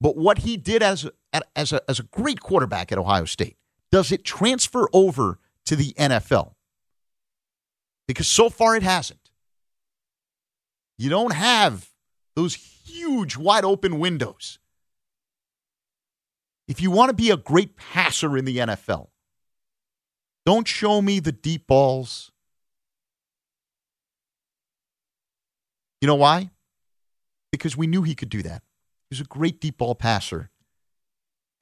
But 0.00 0.16
what 0.16 0.38
he 0.38 0.56
did 0.56 0.82
as 0.82 1.08
a, 1.32 1.42
as 1.56 1.72
a, 1.72 1.80
as 1.88 1.98
a 1.98 2.04
great 2.04 2.40
quarterback 2.40 2.92
at 2.92 2.98
Ohio 2.98 3.24
State, 3.24 3.56
does 3.90 4.12
it 4.12 4.24
transfer 4.24 4.88
over 4.92 5.38
to 5.66 5.76
the 5.76 5.92
NFL? 5.94 6.54
Because 8.06 8.26
so 8.26 8.50
far 8.50 8.76
it 8.76 8.82
hasn't. 8.82 9.30
You 10.98 11.10
don't 11.10 11.34
have 11.34 11.90
those 12.36 12.54
huge, 12.54 13.36
wide 13.36 13.64
open 13.64 13.98
windows. 13.98 14.58
If 16.68 16.80
you 16.80 16.90
want 16.90 17.10
to 17.10 17.14
be 17.14 17.30
a 17.30 17.36
great 17.36 17.76
passer 17.76 18.36
in 18.36 18.44
the 18.44 18.58
NFL, 18.58 19.08
don't 20.46 20.66
show 20.66 21.02
me 21.02 21.20
the 21.20 21.32
deep 21.32 21.66
balls. 21.66 22.30
You 26.00 26.06
know 26.06 26.14
why? 26.14 26.50
Because 27.50 27.76
we 27.76 27.86
knew 27.86 28.02
he 28.02 28.14
could 28.14 28.30
do 28.30 28.42
that. 28.42 28.62
He 29.10 29.14
was 29.14 29.20
a 29.20 29.24
great 29.24 29.60
deep 29.60 29.78
ball 29.78 29.94
passer 29.94 30.50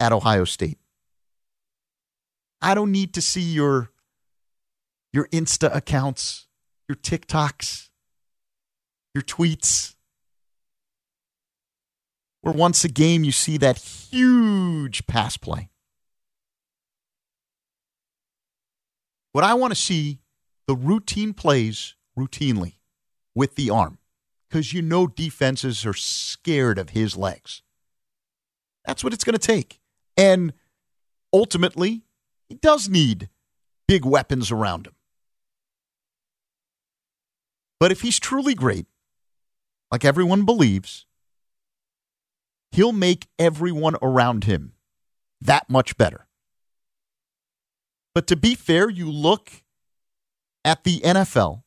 at 0.01 0.13
Ohio 0.13 0.45
State. 0.45 0.79
I 2.63 2.75
don't 2.75 2.91
need 2.91 3.15
to 3.15 3.23
see 3.23 3.43
your 3.43 3.91
your 5.13 5.27
Insta 5.29 5.75
accounts, 5.75 6.47
your 6.89 6.97
TikToks, 6.97 7.89
your 9.15 9.23
tweets. 9.23 9.95
Where 12.43 12.55
once 12.55 12.85
a 12.85 12.89
game 12.89 13.23
you 13.23 13.33
see 13.33 13.59
that 13.59 13.77
huge 13.77 15.07
pass 15.07 15.37
play. 15.37 15.69
What 19.33 19.45
I 19.45 19.53
want 19.55 19.73
to 19.73 19.79
see 19.79 20.21
the 20.67 20.75
routine 20.75 21.35
plays 21.35 21.97
routinely 22.19 22.75
with 23.35 23.57
the 23.57 23.69
arm 23.69 23.99
because 24.49 24.73
you 24.73 24.83
know 24.83 25.07
defenses 25.07 25.85
are 25.85 25.95
scared 25.95 26.79
of 26.79 26.91
his 26.91 27.17
legs. 27.17 27.63
That's 28.85 29.05
what 29.05 29.13
it's 29.13 29.25
going 29.25 29.39
to 29.39 29.39
take. 29.39 29.80
And 30.17 30.53
ultimately, 31.33 32.03
he 32.49 32.55
does 32.57 32.89
need 32.89 33.29
big 33.87 34.05
weapons 34.05 34.51
around 34.51 34.87
him. 34.87 34.95
But 37.79 37.91
if 37.91 38.03
he's 38.03 38.19
truly 38.19 38.55
great, 38.55 38.87
like 39.91 40.05
everyone 40.05 40.45
believes, 40.45 41.07
he'll 42.73 42.93
make 42.93 43.29
everyone 43.39 43.97
around 44.03 44.45
him 44.45 44.73
that 45.41 45.69
much 45.69 45.97
better. 45.97 46.27
But 48.15 48.27
to 48.27 48.37
be 48.37 48.55
fair, 48.55 48.91
you 48.91 49.11
look 49.11 49.51
at 50.65 50.85
the 50.85 51.01
NFL, 51.01 51.63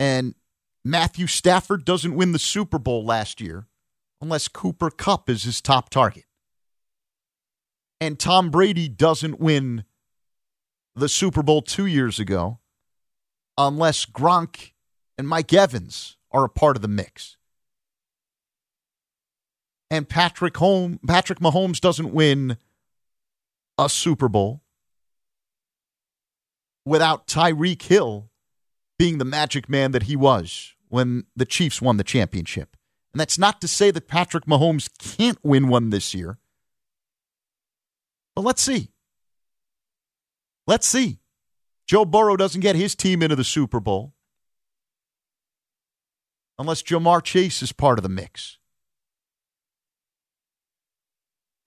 and 0.00 0.34
Matthew 0.84 1.26
Stafford 1.26 1.84
doesn't 1.84 2.14
win 2.14 2.32
the 2.32 2.38
Super 2.38 2.78
Bowl 2.78 3.04
last 3.04 3.40
year 3.40 3.66
unless 4.20 4.48
Cooper 4.48 4.90
Kupp 4.90 5.28
is 5.28 5.44
his 5.44 5.60
top 5.60 5.90
target. 5.90 6.24
And 8.00 8.18
Tom 8.18 8.50
Brady 8.50 8.88
doesn't 8.88 9.40
win 9.40 9.84
the 10.94 11.08
Super 11.08 11.42
Bowl 11.42 11.62
two 11.62 11.86
years 11.86 12.18
ago 12.18 12.58
unless 13.56 14.04
Gronk 14.04 14.72
and 15.16 15.28
Mike 15.28 15.52
Evans 15.52 16.16
are 16.30 16.44
a 16.44 16.48
part 16.48 16.76
of 16.76 16.82
the 16.82 16.88
mix. 16.88 17.36
And 19.90 20.08
Patrick 20.08 20.56
Home, 20.56 20.98
Patrick 21.06 21.38
Mahomes 21.38 21.80
doesn't 21.80 22.12
win 22.12 22.58
a 23.78 23.88
Super 23.88 24.28
Bowl 24.28 24.62
without 26.84 27.26
Tyreek 27.26 27.82
Hill 27.82 28.30
being 28.98 29.18
the 29.18 29.24
magic 29.24 29.68
man 29.68 29.92
that 29.92 30.04
he 30.04 30.16
was 30.16 30.74
when 30.88 31.24
the 31.34 31.44
Chiefs 31.44 31.82
won 31.82 31.96
the 31.96 32.04
championship. 32.04 32.76
And 33.12 33.20
that's 33.20 33.38
not 33.38 33.60
to 33.60 33.68
say 33.68 33.90
that 33.90 34.08
Patrick 34.08 34.44
Mahomes 34.44 34.88
can't 34.98 35.38
win 35.42 35.68
one 35.68 35.90
this 35.90 36.14
year. 36.14 36.38
But 38.36 38.44
let's 38.44 38.62
see. 38.62 38.90
Let's 40.66 40.86
see. 40.86 41.18
Joe 41.86 42.04
Burrow 42.04 42.36
doesn't 42.36 42.60
get 42.60 42.76
his 42.76 42.94
team 42.94 43.22
into 43.22 43.34
the 43.34 43.44
Super 43.44 43.80
Bowl 43.80 44.12
unless 46.58 46.82
Ja'Marr 46.82 47.22
Chase 47.22 47.62
is 47.62 47.72
part 47.72 47.98
of 47.98 48.02
the 48.02 48.08
mix. 48.08 48.58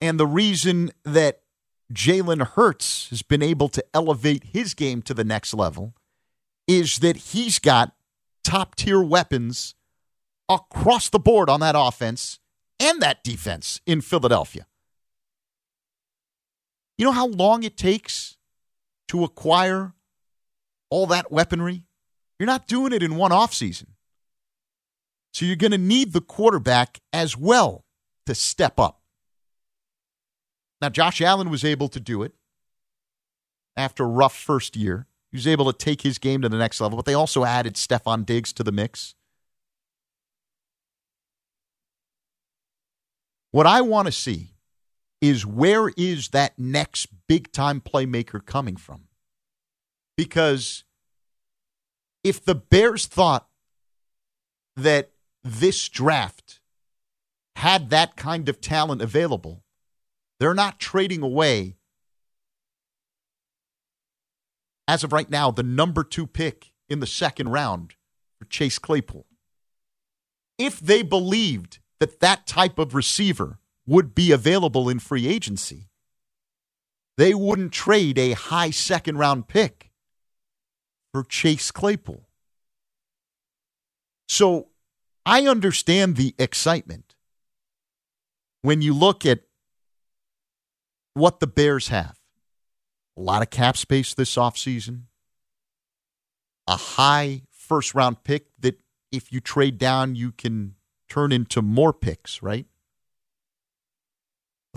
And 0.00 0.18
the 0.18 0.26
reason 0.26 0.92
that 1.04 1.42
Jalen 1.92 2.46
Hurts 2.46 3.08
has 3.10 3.22
been 3.22 3.42
able 3.42 3.68
to 3.70 3.84
elevate 3.92 4.44
his 4.52 4.74
game 4.74 5.02
to 5.02 5.14
the 5.14 5.24
next 5.24 5.52
level 5.52 5.94
is 6.68 7.00
that 7.00 7.16
he's 7.16 7.58
got 7.58 7.94
top 8.44 8.76
tier 8.76 9.02
weapons 9.02 9.74
across 10.48 11.08
the 11.08 11.18
board 11.18 11.50
on 11.50 11.60
that 11.60 11.74
offense 11.76 12.38
and 12.78 13.02
that 13.02 13.24
defense 13.24 13.80
in 13.86 14.00
Philadelphia. 14.00 14.66
You 17.00 17.06
know 17.06 17.12
how 17.12 17.28
long 17.28 17.62
it 17.62 17.78
takes 17.78 18.36
to 19.08 19.24
acquire 19.24 19.94
all 20.90 21.06
that 21.06 21.32
weaponry? 21.32 21.84
You're 22.38 22.46
not 22.46 22.66
doing 22.66 22.92
it 22.92 23.02
in 23.02 23.16
one 23.16 23.30
offseason. 23.30 23.86
So 25.32 25.46
you're 25.46 25.56
going 25.56 25.72
to 25.72 25.78
need 25.78 26.12
the 26.12 26.20
quarterback 26.20 27.00
as 27.10 27.38
well 27.38 27.86
to 28.26 28.34
step 28.34 28.78
up. 28.78 29.00
Now, 30.82 30.90
Josh 30.90 31.22
Allen 31.22 31.48
was 31.48 31.64
able 31.64 31.88
to 31.88 32.00
do 32.00 32.22
it 32.22 32.34
after 33.78 34.04
a 34.04 34.06
rough 34.06 34.36
first 34.36 34.76
year. 34.76 35.06
He 35.30 35.38
was 35.38 35.46
able 35.46 35.72
to 35.72 35.78
take 35.78 36.02
his 36.02 36.18
game 36.18 36.42
to 36.42 36.50
the 36.50 36.58
next 36.58 36.82
level, 36.82 36.96
but 36.96 37.06
they 37.06 37.14
also 37.14 37.46
added 37.46 37.76
Stefon 37.76 38.26
Diggs 38.26 38.52
to 38.52 38.62
the 38.62 38.72
mix. 38.72 39.14
What 43.52 43.66
I 43.66 43.80
want 43.80 44.04
to 44.04 44.12
see 44.12 44.49
is 45.20 45.44
where 45.44 45.88
is 45.96 46.28
that 46.28 46.58
next 46.58 47.08
big 47.26 47.52
time 47.52 47.80
playmaker 47.80 48.44
coming 48.44 48.76
from? 48.76 49.04
Because 50.16 50.84
if 52.24 52.44
the 52.44 52.54
Bears 52.54 53.06
thought 53.06 53.48
that 54.76 55.10
this 55.42 55.88
draft 55.88 56.60
had 57.56 57.90
that 57.90 58.16
kind 58.16 58.48
of 58.48 58.60
talent 58.60 59.02
available, 59.02 59.62
they're 60.38 60.54
not 60.54 60.78
trading 60.78 61.22
away 61.22 61.76
as 64.90 65.04
of 65.04 65.12
right 65.12 65.30
now, 65.30 65.52
the 65.52 65.62
number 65.62 66.02
two 66.02 66.26
pick 66.26 66.72
in 66.88 66.98
the 66.98 67.06
second 67.06 67.50
round 67.50 67.94
for 68.36 68.46
Chase 68.46 68.76
Claypool. 68.76 69.24
If 70.58 70.80
they 70.80 71.02
believed 71.02 71.78
that 72.00 72.18
that 72.18 72.44
type 72.44 72.76
of 72.76 72.92
receiver 72.92 73.59
would 73.90 74.14
be 74.14 74.30
available 74.30 74.88
in 74.88 75.00
free 75.00 75.26
agency, 75.26 75.88
they 77.16 77.34
wouldn't 77.34 77.72
trade 77.72 78.16
a 78.20 78.34
high 78.34 78.70
second 78.70 79.18
round 79.18 79.48
pick 79.48 79.90
for 81.12 81.24
Chase 81.24 81.72
Claypool. 81.72 82.28
So 84.28 84.68
I 85.26 85.48
understand 85.48 86.14
the 86.14 86.36
excitement 86.38 87.16
when 88.62 88.80
you 88.80 88.94
look 88.94 89.26
at 89.26 89.40
what 91.14 91.40
the 91.40 91.48
Bears 91.48 91.88
have 91.88 92.16
a 93.16 93.20
lot 93.20 93.42
of 93.42 93.50
cap 93.50 93.76
space 93.76 94.14
this 94.14 94.36
offseason, 94.36 95.02
a 96.68 96.76
high 96.76 97.42
first 97.50 97.92
round 97.92 98.22
pick 98.22 98.46
that 98.60 98.80
if 99.10 99.32
you 99.32 99.40
trade 99.40 99.78
down, 99.78 100.14
you 100.14 100.30
can 100.30 100.76
turn 101.08 101.32
into 101.32 101.60
more 101.60 101.92
picks, 101.92 102.40
right? 102.40 102.66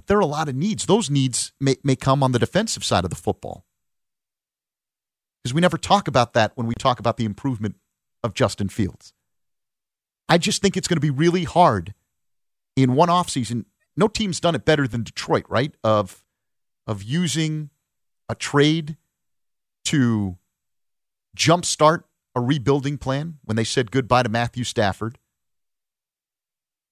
There 0.08 0.18
are 0.18 0.22
a 0.22 0.26
lot 0.26 0.50
of 0.50 0.56
needs. 0.56 0.86
Those 0.86 1.10
needs 1.10 1.54
may, 1.60 1.78
may 1.84 1.96
come 1.96 2.24
on 2.24 2.32
the 2.32 2.40
defensive 2.40 2.84
side 2.84 3.04
of 3.04 3.10
the 3.10 3.16
football. 3.16 3.66
Because 5.42 5.54
we 5.54 5.62
never 5.62 5.78
talk 5.78 6.08
about 6.08 6.34
that 6.34 6.54
when 6.56 6.68
we 6.68 6.74
talk 6.76 7.00
about 7.00 7.18
the 7.18 7.26
improvement 7.26 7.76
of 8.24 8.34
Justin 8.34 8.70
Fields. 8.70 9.14
I 10.30 10.38
just 10.38 10.62
think 10.62 10.78
it's 10.78 10.88
going 10.88 10.98
to 10.98 11.02
be 11.02 11.10
really 11.10 11.44
hard 11.44 11.94
in 12.76 12.96
one 12.96 13.10
offseason. 13.10 13.66
No 13.96 14.08
team's 14.08 14.40
done 14.40 14.56
it 14.56 14.66
better 14.66 14.88
than 14.88 15.04
Detroit, 15.04 15.46
right? 15.50 15.76
Of 15.84 16.24
of 16.88 17.04
using 17.04 17.70
a 18.28 18.36
trade 18.36 18.98
to 19.86 20.38
jumpstart 21.38 22.04
a 22.36 22.42
rebuilding 22.42 22.98
plan 22.98 23.36
when 23.44 23.56
they 23.56 23.64
said 23.64 23.92
goodbye 23.92 24.24
to 24.24 24.30
Matthew 24.30 24.64
Stafford. 24.64 25.18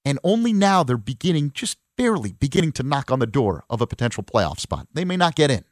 And 0.04 0.20
only 0.24 0.54
now 0.54 0.84
they're 0.84 0.98
beginning, 0.98 1.52
just 1.54 1.78
barely 1.98 2.34
beginning 2.34 2.72
to 2.74 2.84
knock 2.84 3.12
on 3.12 3.20
the 3.20 3.28
door 3.28 3.64
of 3.70 3.82
a 3.82 3.88
potential 3.88 4.24
playoff 4.24 4.60
spot. 4.60 4.88
They 4.94 5.06
may 5.06 5.18
not 5.18 5.36
get 5.36 5.52
in. 5.52 5.64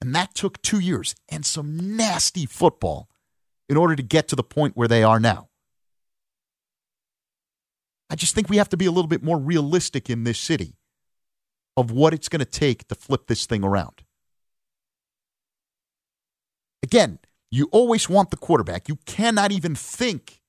And 0.00 0.14
that 0.14 0.34
took 0.34 0.60
two 0.60 0.78
years 0.78 1.14
and 1.28 1.46
some 1.46 1.96
nasty 1.96 2.44
football 2.44 3.08
in 3.68 3.76
order 3.76 3.96
to 3.96 4.02
get 4.02 4.28
to 4.28 4.36
the 4.36 4.42
point 4.42 4.76
where 4.76 4.88
they 4.88 5.02
are 5.02 5.18
now. 5.18 5.48
I 8.10 8.14
just 8.14 8.34
think 8.34 8.48
we 8.48 8.58
have 8.58 8.68
to 8.68 8.76
be 8.76 8.86
a 8.86 8.90
little 8.90 9.08
bit 9.08 9.22
more 9.22 9.38
realistic 9.38 10.08
in 10.08 10.24
this 10.24 10.38
city 10.38 10.76
of 11.76 11.90
what 11.90 12.14
it's 12.14 12.28
going 12.28 12.40
to 12.40 12.44
take 12.44 12.86
to 12.88 12.94
flip 12.94 13.26
this 13.26 13.46
thing 13.46 13.64
around. 13.64 14.02
Again, 16.82 17.18
you 17.50 17.68
always 17.72 18.08
want 18.08 18.30
the 18.30 18.36
quarterback. 18.36 18.88
You 18.88 18.96
cannot 19.06 19.50
even 19.50 19.74
think 19.74 20.40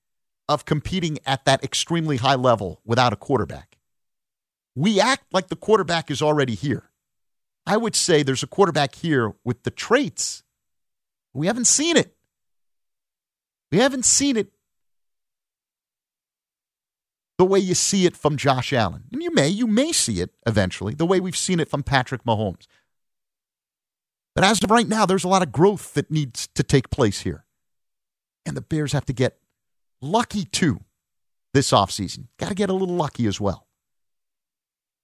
of 0.49 0.65
competing 0.65 1.19
at 1.25 1.45
that 1.45 1.63
extremely 1.63 2.17
high 2.17 2.35
level 2.35 2.81
without 2.85 3.13
a 3.13 3.17
quarterback. 3.17 3.77
We 4.75 4.99
act 4.99 5.33
like 5.33 5.47
the 5.47 5.55
quarterback 5.55 6.09
is 6.11 6.21
already 6.21 6.55
here. 6.55 6.89
I 7.65 7.77
would 7.77 7.95
say 7.95 8.23
there's 8.23 8.43
a 8.43 8.47
quarterback 8.47 8.95
here 8.95 9.33
with 9.43 9.63
the 9.63 9.71
traits. 9.71 10.43
We 11.33 11.47
haven't 11.47 11.67
seen 11.67 11.97
it. 11.97 12.15
We 13.71 13.79
haven't 13.79 14.05
seen 14.05 14.37
it 14.37 14.51
the 17.37 17.45
way 17.45 17.59
you 17.59 17.75
see 17.75 18.05
it 18.05 18.15
from 18.15 18.37
Josh 18.37 18.73
Allen. 18.73 19.03
And 19.11 19.21
you 19.21 19.33
may, 19.33 19.47
you 19.47 19.67
may 19.67 19.91
see 19.91 20.21
it 20.21 20.31
eventually, 20.45 20.93
the 20.93 21.05
way 21.05 21.19
we've 21.19 21.37
seen 21.37 21.59
it 21.59 21.69
from 21.69 21.83
Patrick 21.83 22.23
Mahomes. 22.23 22.65
But 24.33 24.43
as 24.43 24.63
of 24.63 24.71
right 24.71 24.87
now, 24.87 25.05
there's 25.05 25.23
a 25.23 25.27
lot 25.27 25.41
of 25.41 25.51
growth 25.51 25.93
that 25.95 26.11
needs 26.11 26.47
to 26.55 26.63
take 26.63 26.89
place 26.89 27.21
here. 27.21 27.45
And 28.45 28.55
the 28.55 28.61
Bears 28.61 28.93
have 28.93 29.05
to 29.05 29.13
get 29.13 29.39
lucky 30.01 30.45
too 30.45 30.79
this 31.53 31.71
offseason. 31.71 32.27
Got 32.39 32.49
to 32.49 32.55
get 32.55 32.69
a 32.69 32.73
little 32.73 32.95
lucky 32.95 33.25
as 33.27 33.41
well. 33.41 33.67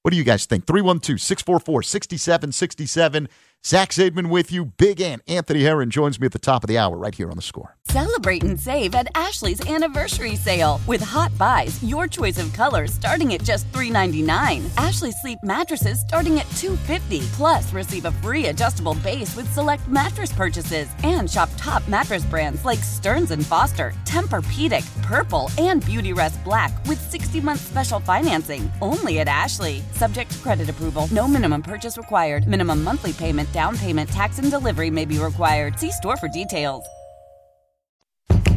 What 0.03 0.11
do 0.11 0.17
you 0.17 0.23
guys 0.23 0.45
think? 0.45 0.65
312 0.67 1.19
644 1.19 1.83
6767. 1.83 3.29
Zach 3.65 3.91
Zaidman 3.91 4.27
with 4.27 4.51
you. 4.51 4.65
Big 4.65 4.99
Ant 4.99 5.21
Anthony 5.25 5.63
Herron 5.63 5.89
joins 5.89 6.19
me 6.19 6.25
at 6.25 6.33
the 6.33 6.39
top 6.39 6.65
of 6.65 6.67
the 6.67 6.77
hour 6.77 6.97
right 6.97 7.15
here 7.15 7.29
on 7.29 7.37
the 7.37 7.41
score. 7.41 7.77
Celebrate 7.85 8.43
and 8.43 8.59
save 8.59 8.93
at 8.93 9.07
Ashley's 9.15 9.65
anniversary 9.69 10.35
sale. 10.35 10.81
With 10.85 10.99
Hot 10.99 11.31
Buys, 11.37 11.81
your 11.81 12.05
choice 12.05 12.37
of 12.37 12.51
colors 12.51 12.91
starting 12.91 13.33
at 13.33 13.41
just 13.41 13.71
$3.99. 13.71 14.65
Ashley 14.77 15.13
Sleep 15.13 15.39
mattresses 15.43 16.01
starting 16.01 16.39
at 16.39 16.45
$2.50. 16.47 17.25
Plus, 17.33 17.71
receive 17.71 18.03
a 18.03 18.11
free 18.11 18.47
adjustable 18.47 18.95
base 18.95 19.33
with 19.37 19.51
select 19.53 19.87
mattress 19.87 20.33
purchases. 20.33 20.89
And 21.03 21.31
shop 21.31 21.49
top 21.55 21.87
mattress 21.87 22.25
brands 22.25 22.65
like 22.65 22.79
Stearns 22.79 23.33
& 23.45 23.47
Foster, 23.47 23.93
Tempur-Pedic, 24.03 25.01
Purple, 25.03 25.49
and 25.57 25.81
Beautyrest 25.83 26.43
Black 26.43 26.71
with 26.85 26.99
60-month 27.09 27.61
special 27.61 28.01
financing. 28.01 28.69
Only 28.81 29.21
at 29.21 29.29
Ashley. 29.29 29.83
Subject 29.93 30.29
to 30.31 30.39
credit 30.39 30.69
approval. 30.69 31.07
No 31.11 31.29
minimum 31.29 31.61
purchase 31.61 31.97
required. 31.97 32.45
Minimum 32.45 32.83
monthly 32.83 33.13
payment, 33.13 33.52
down 33.53 33.77
payment, 33.77 34.09
tax, 34.09 34.39
and 34.39 34.51
delivery 34.51 34.89
may 34.89 35.05
be 35.05 35.17
required. 35.19 35.79
See 35.79 35.91
store 35.91 36.17
for 36.17 36.27
details. 36.27 36.83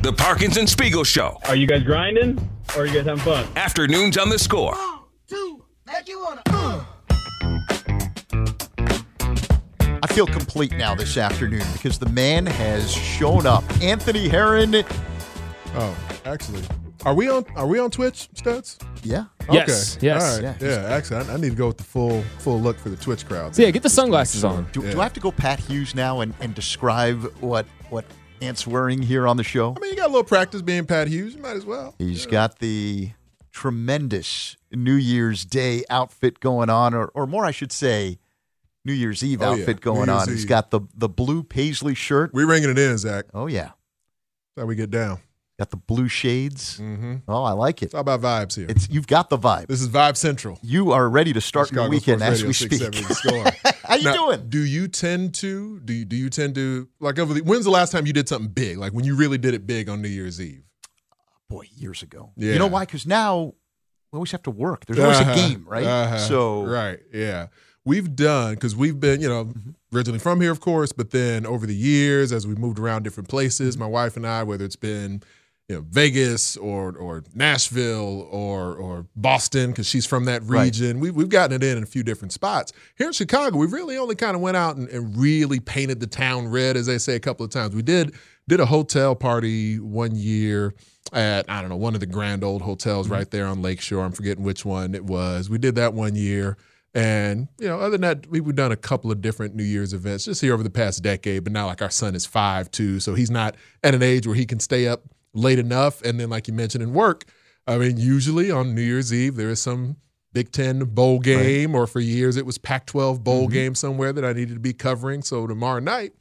The 0.02 0.12
Parkins 0.12 0.56
and 0.56 0.68
Spiegel 0.68 1.04
Show. 1.04 1.38
Are 1.48 1.56
you 1.56 1.66
guys 1.66 1.82
grinding 1.82 2.38
or 2.74 2.82
are 2.82 2.86
you 2.86 2.94
guys 2.94 3.06
having 3.06 3.22
fun? 3.22 3.46
Afternoons 3.56 4.16
on 4.16 4.28
the 4.28 4.38
score. 4.38 4.74
I 10.02 10.06
feel 10.08 10.26
complete 10.26 10.72
now 10.72 10.94
this 10.94 11.16
afternoon 11.16 11.64
because 11.72 11.98
the 11.98 12.08
man 12.08 12.46
has 12.46 12.92
shown 12.92 13.46
up. 13.46 13.64
Anthony 13.82 14.28
Herron. 14.28 14.84
Oh, 15.74 15.96
actually, 16.24 16.62
are 17.06 17.14
we 17.14 17.30
on? 17.30 17.44
Are 17.56 17.66
we 17.66 17.78
on 17.78 17.90
Twitch, 17.90 18.28
Studs? 18.34 18.78
Yeah. 19.02 19.24
Yes, 19.50 19.96
Okay. 19.96 20.06
yes. 20.08 20.22
All 20.22 20.42
right. 20.42 20.56
Yeah. 20.60 20.68
Yeah. 20.68 20.88
Actually, 20.94 21.24
I, 21.24 21.34
I 21.34 21.36
need 21.38 21.50
to 21.50 21.56
go 21.56 21.68
with 21.68 21.78
the 21.78 21.84
full 21.84 22.22
full 22.40 22.60
look 22.60 22.78
for 22.78 22.88
the 22.90 22.96
Twitch 22.96 23.24
crowd. 23.26 23.54
So 23.54 23.62
yeah, 23.62 23.70
get 23.70 23.82
the 23.82 23.88
sunglasses 23.88 24.44
on. 24.44 24.66
Do, 24.72 24.82
do 24.82 25.00
I 25.00 25.04
have 25.04 25.12
to 25.14 25.20
go 25.20 25.30
Pat 25.32 25.60
Hughes 25.60 25.94
now 25.94 26.20
and, 26.20 26.34
and 26.40 26.54
describe 26.54 27.22
what 27.40 27.64
what 27.90 28.04
Ant's 28.42 28.66
wearing 28.66 29.00
here 29.02 29.26
on 29.26 29.36
the 29.36 29.44
show? 29.44 29.72
I 29.76 29.80
mean, 29.80 29.92
you 29.92 29.96
got 29.96 30.06
a 30.06 30.12
little 30.12 30.24
practice 30.24 30.60
being 30.62 30.84
Pat 30.84 31.08
Hughes. 31.08 31.34
You 31.36 31.40
might 31.42 31.56
as 31.56 31.64
well. 31.64 31.94
He's 31.98 32.26
got 32.26 32.58
the 32.58 33.12
tremendous 33.52 34.56
New 34.72 34.94
Year's 34.94 35.44
Day 35.44 35.84
outfit 35.88 36.40
going 36.40 36.68
on, 36.70 36.92
or, 36.92 37.06
or 37.14 37.26
more, 37.26 37.44
I 37.46 37.50
should 37.52 37.72
say, 37.72 38.18
New 38.84 38.92
Year's 38.92 39.24
Eve 39.24 39.40
Oh, 39.42 39.52
outfit 39.52 39.76
New 39.76 39.80
going 39.80 40.08
Year's 40.08 40.22
on. 40.22 40.28
He's 40.28 40.44
got 40.44 40.70
the 40.70 40.80
the 40.94 41.08
blue 41.08 41.42
paisley 41.42 41.94
shirt. 41.94 42.32
We're 42.34 42.46
ringing 42.46 42.70
it 42.70 42.78
in, 42.78 42.98
Zach. 42.98 43.26
Oh 43.32 43.46
yeah, 43.46 43.70
That's 44.56 44.62
how 44.62 44.66
we 44.66 44.74
get 44.76 44.90
down. 44.90 45.18
Got 45.58 45.70
the 45.70 45.76
blue 45.76 46.08
shades. 46.08 46.78
Mm-hmm. 46.78 47.16
Oh, 47.28 47.42
I 47.42 47.52
like 47.52 47.82
it. 47.82 47.86
It's 47.86 47.94
all 47.94 48.00
about 48.02 48.20
vibes 48.20 48.56
here. 48.56 48.66
It's 48.68 48.88
you've 48.90 49.06
got 49.06 49.30
the 49.30 49.38
vibe. 49.38 49.66
this 49.68 49.80
is 49.80 49.88
Vibe 49.88 50.16
Central. 50.16 50.58
You 50.62 50.92
are 50.92 51.08
ready 51.08 51.32
to 51.32 51.40
start 51.40 51.72
your 51.72 51.88
weekend 51.88 52.20
Sports 52.20 52.40
as 52.42 52.44
we 52.44 52.52
speak. 52.52 52.72
670 52.74 53.08
The 53.08 53.14
Score. 53.14 53.72
How 53.84 53.96
you 53.96 54.04
Now, 54.04 54.26
doing? 54.26 54.48
Do 54.48 54.60
you 54.62 54.88
tend 54.88 55.34
to 55.36 55.80
do 55.80 55.92
you, 55.94 56.04
do 56.04 56.16
you 56.16 56.28
tend 56.30 56.54
to 56.56 56.88
like 57.00 57.18
over 57.18 57.32
the 57.34 57.40
when's 57.40 57.64
the 57.64 57.70
last 57.70 57.90
time 57.92 58.06
you 58.06 58.12
did 58.12 58.28
something 58.28 58.50
big? 58.50 58.76
Like 58.78 58.92
when 58.92 59.04
you 59.04 59.16
really 59.16 59.38
did 59.38 59.54
it 59.54 59.66
big 59.66 59.88
on 59.88 60.02
New 60.02 60.08
Year's 60.08 60.40
Eve? 60.40 60.62
Boy, 61.48 61.66
years 61.76 62.02
ago. 62.02 62.32
Yeah. 62.36 62.52
You 62.54 62.58
know 62.58 62.66
why? 62.66 62.84
Because 62.84 63.06
now 63.06 63.54
we 64.12 64.16
always 64.16 64.32
have 64.32 64.42
to 64.44 64.50
work. 64.50 64.84
There's 64.86 64.98
always 64.98 65.20
Uh-huh, 65.20 65.32
a 65.32 65.34
game, 65.34 65.64
right? 65.66 65.84
uh-huh, 65.86 66.18
So 66.18 66.64
right, 66.64 66.98
yeah, 67.14 67.46
we've 67.84 68.14
done 68.16 68.54
because 68.54 68.74
we've 68.76 68.98
been 69.00 69.20
you 69.20 69.28
know 69.28 69.52
originally 69.94 70.18
from 70.18 70.40
here, 70.40 70.50
of 70.50 70.60
course, 70.60 70.92
but 70.92 71.12
then 71.12 71.46
over 71.46 71.64
the 71.66 71.74
years 71.74 72.32
as 72.32 72.46
we 72.46 72.54
moved 72.56 72.78
around 72.78 73.04
different 73.04 73.28
places, 73.28 73.78
my 73.78 73.86
wife 73.86 74.16
and 74.16 74.26
I, 74.26 74.42
whether 74.42 74.64
it's 74.64 74.76
been 74.76 75.22
you 75.68 75.76
know 75.76 75.84
Vegas 75.88 76.56
or 76.56 76.96
or 76.96 77.24
Nashville 77.34 78.28
or 78.30 78.74
or 78.74 79.06
Boston 79.16 79.70
because 79.70 79.88
she's 79.88 80.06
from 80.06 80.26
that 80.26 80.42
Right. 80.44 80.64
region, 80.64 81.00
we, 81.00 81.10
we've 81.10 81.28
gotten 81.28 81.56
it 81.56 81.64
in 81.64 81.78
in 81.78 81.82
a 81.82 81.86
few 81.86 82.02
different 82.02 82.32
spots. 82.32 82.72
Here 82.96 83.06
in 83.06 83.12
Chicago, 83.12 83.56
we 83.56 83.66
really 83.66 83.96
only 83.96 84.14
kind 84.14 84.36
of 84.36 84.42
went 84.42 84.56
out 84.56 84.76
and, 84.76 84.88
and 84.88 85.16
really 85.16 85.58
painted 85.58 86.00
the 86.00 86.06
town 86.06 86.48
red, 86.48 86.76
as 86.76 86.86
they 86.86 86.98
say 86.98 87.16
a 87.16 87.20
couple 87.20 87.44
of 87.44 87.50
times. 87.50 87.74
We 87.74 87.82
did 87.82 88.14
did 88.48 88.60
a 88.60 88.66
hotel 88.66 89.16
party 89.16 89.80
one 89.80 90.14
year 90.14 90.74
at 91.12 91.50
I 91.50 91.60
don't 91.60 91.70
know 91.70 91.76
one 91.76 91.94
of 91.94 92.00
the 92.00 92.06
grand 92.06 92.44
old 92.44 92.62
hotels 92.62 93.06
mm-hmm. 93.06 93.14
right 93.14 93.30
there 93.30 93.46
on 93.46 93.60
Lakeshore. 93.62 94.04
I'm 94.04 94.12
forgetting 94.12 94.44
which 94.44 94.64
one 94.64 94.94
it 94.94 95.04
was. 95.04 95.50
We 95.50 95.58
did 95.58 95.74
that 95.74 95.94
one 95.94 96.14
year, 96.14 96.56
and 96.94 97.48
you 97.58 97.66
know, 97.66 97.80
other 97.80 97.90
than 97.90 98.02
that, 98.02 98.28
we've 98.28 98.54
done 98.54 98.70
a 98.70 98.76
couple 98.76 99.10
of 99.10 99.20
different 99.20 99.56
New 99.56 99.64
Year's 99.64 99.92
events 99.92 100.26
just 100.26 100.40
here 100.40 100.54
over 100.54 100.62
the 100.62 100.70
past 100.70 101.02
decade. 101.02 101.42
But 101.42 101.52
now, 101.52 101.66
like 101.66 101.82
our 101.82 101.90
son 101.90 102.14
is 102.14 102.24
five 102.24 102.70
too, 102.70 103.00
so 103.00 103.14
he's 103.14 103.32
not 103.32 103.56
at 103.82 103.96
an 103.96 104.02
age 104.04 104.28
where 104.28 104.36
he 104.36 104.46
can 104.46 104.60
stay 104.60 104.86
up 104.86 105.02
late 105.36 105.58
enough. 105.58 106.02
And 106.02 106.18
then, 106.18 106.30
like 106.30 106.48
you 106.48 106.54
mentioned 106.54 106.82
in 106.82 106.92
work, 106.92 107.24
I 107.66 107.78
mean, 107.78 107.98
usually 107.98 108.50
on 108.50 108.74
New 108.74 108.82
Year's 108.82 109.12
Eve 109.12 109.36
there 109.36 109.50
is 109.50 109.60
some 109.60 109.96
Big 110.32 110.52
Ten 110.52 110.80
bowl 110.80 111.18
game, 111.18 111.74
or 111.74 111.86
for 111.86 112.00
years 112.00 112.36
it 112.36 112.46
was 112.46 112.58
Pac-12 112.58 113.22
bowl 113.22 113.44
mm-hmm. 113.44 113.52
game 113.52 113.74
somewhere 113.74 114.12
that 114.12 114.24
I 114.24 114.32
needed 114.32 114.54
to 114.54 114.60
be 114.60 114.72
covering. 114.72 115.22
So 115.22 115.46
tomorrow 115.46 115.80
night. 115.80 116.12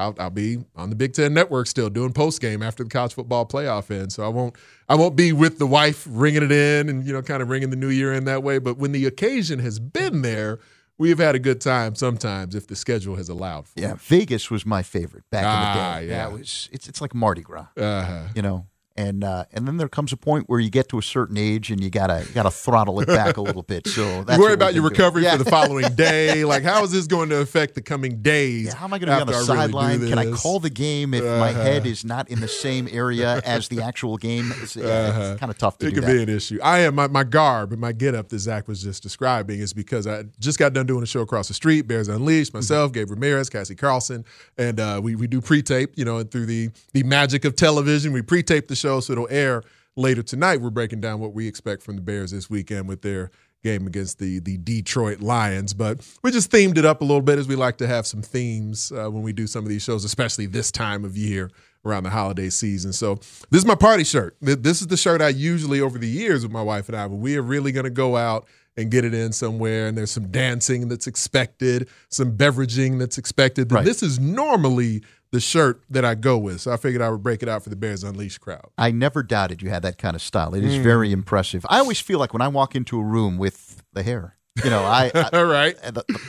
I'll, 0.00 0.14
I'll 0.20 0.30
be 0.30 0.58
on 0.76 0.90
the 0.90 0.96
Big 0.96 1.12
Ten 1.12 1.34
Network 1.34 1.66
still 1.66 1.90
doing 1.90 2.12
post 2.12 2.40
game 2.40 2.62
after 2.62 2.84
the 2.84 2.88
college 2.88 3.14
football 3.14 3.44
playoff 3.44 3.90
ends. 3.90 4.14
So 4.14 4.24
I 4.24 4.28
won't 4.28 4.54
I 4.88 4.94
won't 4.94 5.16
be 5.16 5.32
with 5.32 5.58
the 5.58 5.66
wife 5.66 6.06
ringing 6.08 6.44
it 6.44 6.52
in 6.52 6.88
and 6.88 7.04
you 7.04 7.12
know 7.12 7.20
kind 7.20 7.42
of 7.42 7.48
ringing 7.48 7.70
the 7.70 7.76
new 7.76 7.88
year 7.88 8.12
in 8.12 8.24
that 8.26 8.44
way. 8.44 8.60
But 8.60 8.78
when 8.78 8.92
the 8.92 9.06
occasion 9.06 9.58
has 9.58 9.80
been 9.80 10.22
there, 10.22 10.60
we 10.98 11.10
have 11.10 11.18
had 11.18 11.34
a 11.34 11.38
good 11.38 11.60
time 11.60 11.94
sometimes 11.94 12.54
if 12.54 12.66
the 12.66 12.76
schedule 12.76 13.16
has 13.16 13.28
allowed 13.28 13.68
for. 13.68 13.80
yeah, 13.80 13.94
Vegas 13.98 14.50
was 14.50 14.66
my 14.66 14.82
favorite 14.82 15.24
back 15.30 15.44
Ah, 15.46 15.50
in 15.60 16.00
the 16.02 16.06
day. 16.06 16.12
yeah. 16.12 16.24
That 16.24 16.32
was 16.32 16.68
it's 16.72 16.88
it's 16.88 17.00
like 17.00 17.14
Mardi 17.14 17.42
Gras. 17.42 17.66
Uh-huh. 17.76 18.28
you 18.34 18.42
know. 18.42 18.66
And 18.98 19.22
uh, 19.24 19.44
and 19.52 19.66
then 19.66 19.76
there 19.76 19.88
comes 19.88 20.12
a 20.12 20.16
point 20.16 20.48
where 20.48 20.58
you 20.60 20.70
get 20.70 20.88
to 20.88 20.98
a 20.98 21.02
certain 21.02 21.36
age 21.38 21.70
and 21.70 21.82
you 21.82 21.88
gotta 21.88 22.24
you 22.26 22.34
gotta 22.34 22.50
throttle 22.50 23.00
it 23.00 23.06
back 23.06 23.36
a 23.36 23.40
little 23.40 23.62
bit. 23.62 23.86
So 23.86 24.22
that's 24.24 24.36
you 24.36 24.42
worry 24.42 24.52
about 24.54 24.74
your 24.74 24.82
recovery 24.82 25.22
Yeah. 25.22 25.36
for 25.36 25.44
the 25.44 25.50
following 25.50 25.94
day. 25.94 26.44
Like, 26.44 26.64
how 26.64 26.82
is 26.82 26.90
this 26.90 27.06
going 27.06 27.28
to 27.28 27.36
affect 27.40 27.74
the 27.76 27.80
coming 27.82 28.20
days? 28.20 28.66
Yeah, 28.66 28.74
how 28.74 28.84
am 28.86 28.94
I 28.94 28.98
going 28.98 29.08
to 29.08 29.14
be 29.16 29.20
on 29.20 29.26
the 29.28 29.32
I 29.32 29.36
really 29.36 29.46
sideline? 29.46 30.08
Can 30.08 30.18
I 30.18 30.32
call 30.32 30.58
the 30.60 30.68
game 30.70 31.14
if 31.14 31.22
my 31.24 31.50
Uh-huh. 31.50 31.62
head 31.62 31.86
is 31.86 32.04
not 32.04 32.28
in 32.28 32.40
the 32.40 32.48
same 32.48 32.88
area 32.90 33.40
as 33.44 33.68
the 33.68 33.80
actual 33.82 34.16
game? 34.16 34.52
It's, 34.62 34.74
yeah, 34.76 35.30
it's 35.32 35.40
kind 35.40 35.50
of 35.50 35.58
tough 35.58 35.78
to 35.78 35.86
Uh-huh. 35.86 35.92
it 35.96 36.00
could 36.00 36.06
be 36.06 36.20
an 36.22 36.28
issue. 36.28 36.58
I 36.62 36.80
am 36.80 36.96
my, 36.96 37.06
my 37.06 37.24
garb 37.24 37.70
and 37.72 37.80
my 37.80 37.92
get 37.92 38.14
up 38.16 38.28
that 38.30 38.40
Zach 38.40 38.66
was 38.66 38.82
just 38.82 39.02
describing 39.04 39.60
is 39.60 39.72
because 39.72 40.06
I 40.08 40.24
just 40.40 40.58
got 40.58 40.72
done 40.72 40.86
doing 40.86 41.04
a 41.04 41.06
show 41.06 41.20
across 41.20 41.46
the 41.48 41.54
street, 41.54 41.82
Bears 41.82 42.08
Unleashed, 42.08 42.50
Mm-hmm. 42.50 42.58
myself, 42.58 42.92
Gabe 42.92 43.10
Ramirez, 43.10 43.48
Cassie 43.48 43.74
Carlson, 43.76 44.24
and 44.56 44.80
uh, 44.80 45.00
we 45.02 45.14
we 45.14 45.26
do 45.28 45.40
pre-tape, 45.40 45.92
you 45.96 46.04
know, 46.04 46.18
and 46.18 46.30
through 46.30 46.46
the 46.46 46.70
the 46.94 47.02
magic 47.04 47.44
of 47.44 47.54
television, 47.54 48.12
we 48.12 48.22
pre-tape 48.22 48.66
the 48.68 48.74
show 48.76 48.87
so 48.88 49.12
it'll 49.12 49.28
air 49.30 49.62
later 49.96 50.22
tonight. 50.22 50.60
We're 50.60 50.70
breaking 50.70 51.00
down 51.00 51.20
what 51.20 51.34
we 51.34 51.46
expect 51.46 51.82
from 51.82 51.96
the 51.96 52.02
Bears 52.02 52.30
this 52.30 52.48
weekend 52.48 52.88
with 52.88 53.02
their 53.02 53.30
game 53.62 53.86
against 53.86 54.18
the 54.18 54.38
the 54.38 54.56
Detroit 54.56 55.20
Lions. 55.20 55.74
But 55.74 56.06
we 56.22 56.30
just 56.30 56.50
themed 56.50 56.78
it 56.78 56.84
up 56.84 57.00
a 57.00 57.04
little 57.04 57.22
bit 57.22 57.38
as 57.38 57.48
we 57.48 57.56
like 57.56 57.76
to 57.78 57.86
have 57.86 58.06
some 58.06 58.22
themes 58.22 58.92
uh, 58.92 59.10
when 59.10 59.22
we 59.22 59.32
do 59.32 59.46
some 59.46 59.64
of 59.64 59.68
these 59.68 59.82
shows, 59.82 60.04
especially 60.04 60.46
this 60.46 60.70
time 60.70 61.04
of 61.04 61.16
year 61.16 61.50
around 61.84 62.04
the 62.04 62.10
holiday 62.10 62.50
season. 62.50 62.92
So 62.92 63.16
this 63.50 63.60
is 63.60 63.66
my 63.66 63.74
party 63.74 64.04
shirt. 64.04 64.36
This 64.40 64.80
is 64.80 64.88
the 64.88 64.96
shirt 64.96 65.22
I 65.22 65.28
usually 65.28 65.80
over 65.80 65.98
the 65.98 66.08
years 66.08 66.42
with 66.42 66.52
my 66.52 66.62
wife 66.62 66.88
and 66.88 66.96
I, 66.96 67.06
but 67.08 67.16
we 67.16 67.36
are 67.36 67.42
really 67.42 67.72
going 67.72 67.84
to 67.84 67.90
go 67.90 68.16
out 68.16 68.46
and 68.76 68.90
get 68.90 69.04
it 69.04 69.12
in 69.12 69.32
somewhere. 69.32 69.88
And 69.88 69.98
there's 69.98 70.10
some 70.10 70.30
dancing 70.30 70.88
that's 70.88 71.06
expected, 71.06 71.88
some 72.10 72.36
beveraging 72.36 72.98
that's 72.98 73.18
expected. 73.18 73.72
Right. 73.72 73.84
This 73.84 74.02
is 74.02 74.20
normally 74.20 75.02
the 75.30 75.40
shirt 75.40 75.82
that 75.90 76.04
I 76.04 76.14
go 76.14 76.38
with. 76.38 76.60
So 76.62 76.72
I 76.72 76.76
figured 76.76 77.02
I 77.02 77.10
would 77.10 77.22
break 77.22 77.42
it 77.42 77.48
out 77.48 77.62
for 77.62 77.70
the 77.70 77.76
Bears 77.76 78.02
Unleashed 78.04 78.40
crowd. 78.40 78.68
I 78.78 78.90
never 78.90 79.22
doubted 79.22 79.60
you 79.62 79.68
had 79.70 79.82
that 79.82 79.98
kind 79.98 80.16
of 80.16 80.22
style. 80.22 80.54
It 80.54 80.64
is 80.64 80.74
Mm. 80.76 80.82
very 80.82 81.12
impressive. 81.12 81.66
I 81.68 81.78
always 81.80 82.00
feel 82.00 82.18
like 82.18 82.32
when 82.32 82.42
I 82.42 82.48
walk 82.48 82.74
into 82.74 82.98
a 82.98 83.04
room 83.04 83.36
with 83.38 83.82
the 83.92 84.02
hair, 84.02 84.36
you 84.64 84.70
know, 84.70 84.82
I, 84.84 85.10
I 85.14 85.28
All 85.34 85.44
right. 85.44 85.76
and 85.82 85.96
the- 85.96 86.04
the- 86.08 86.20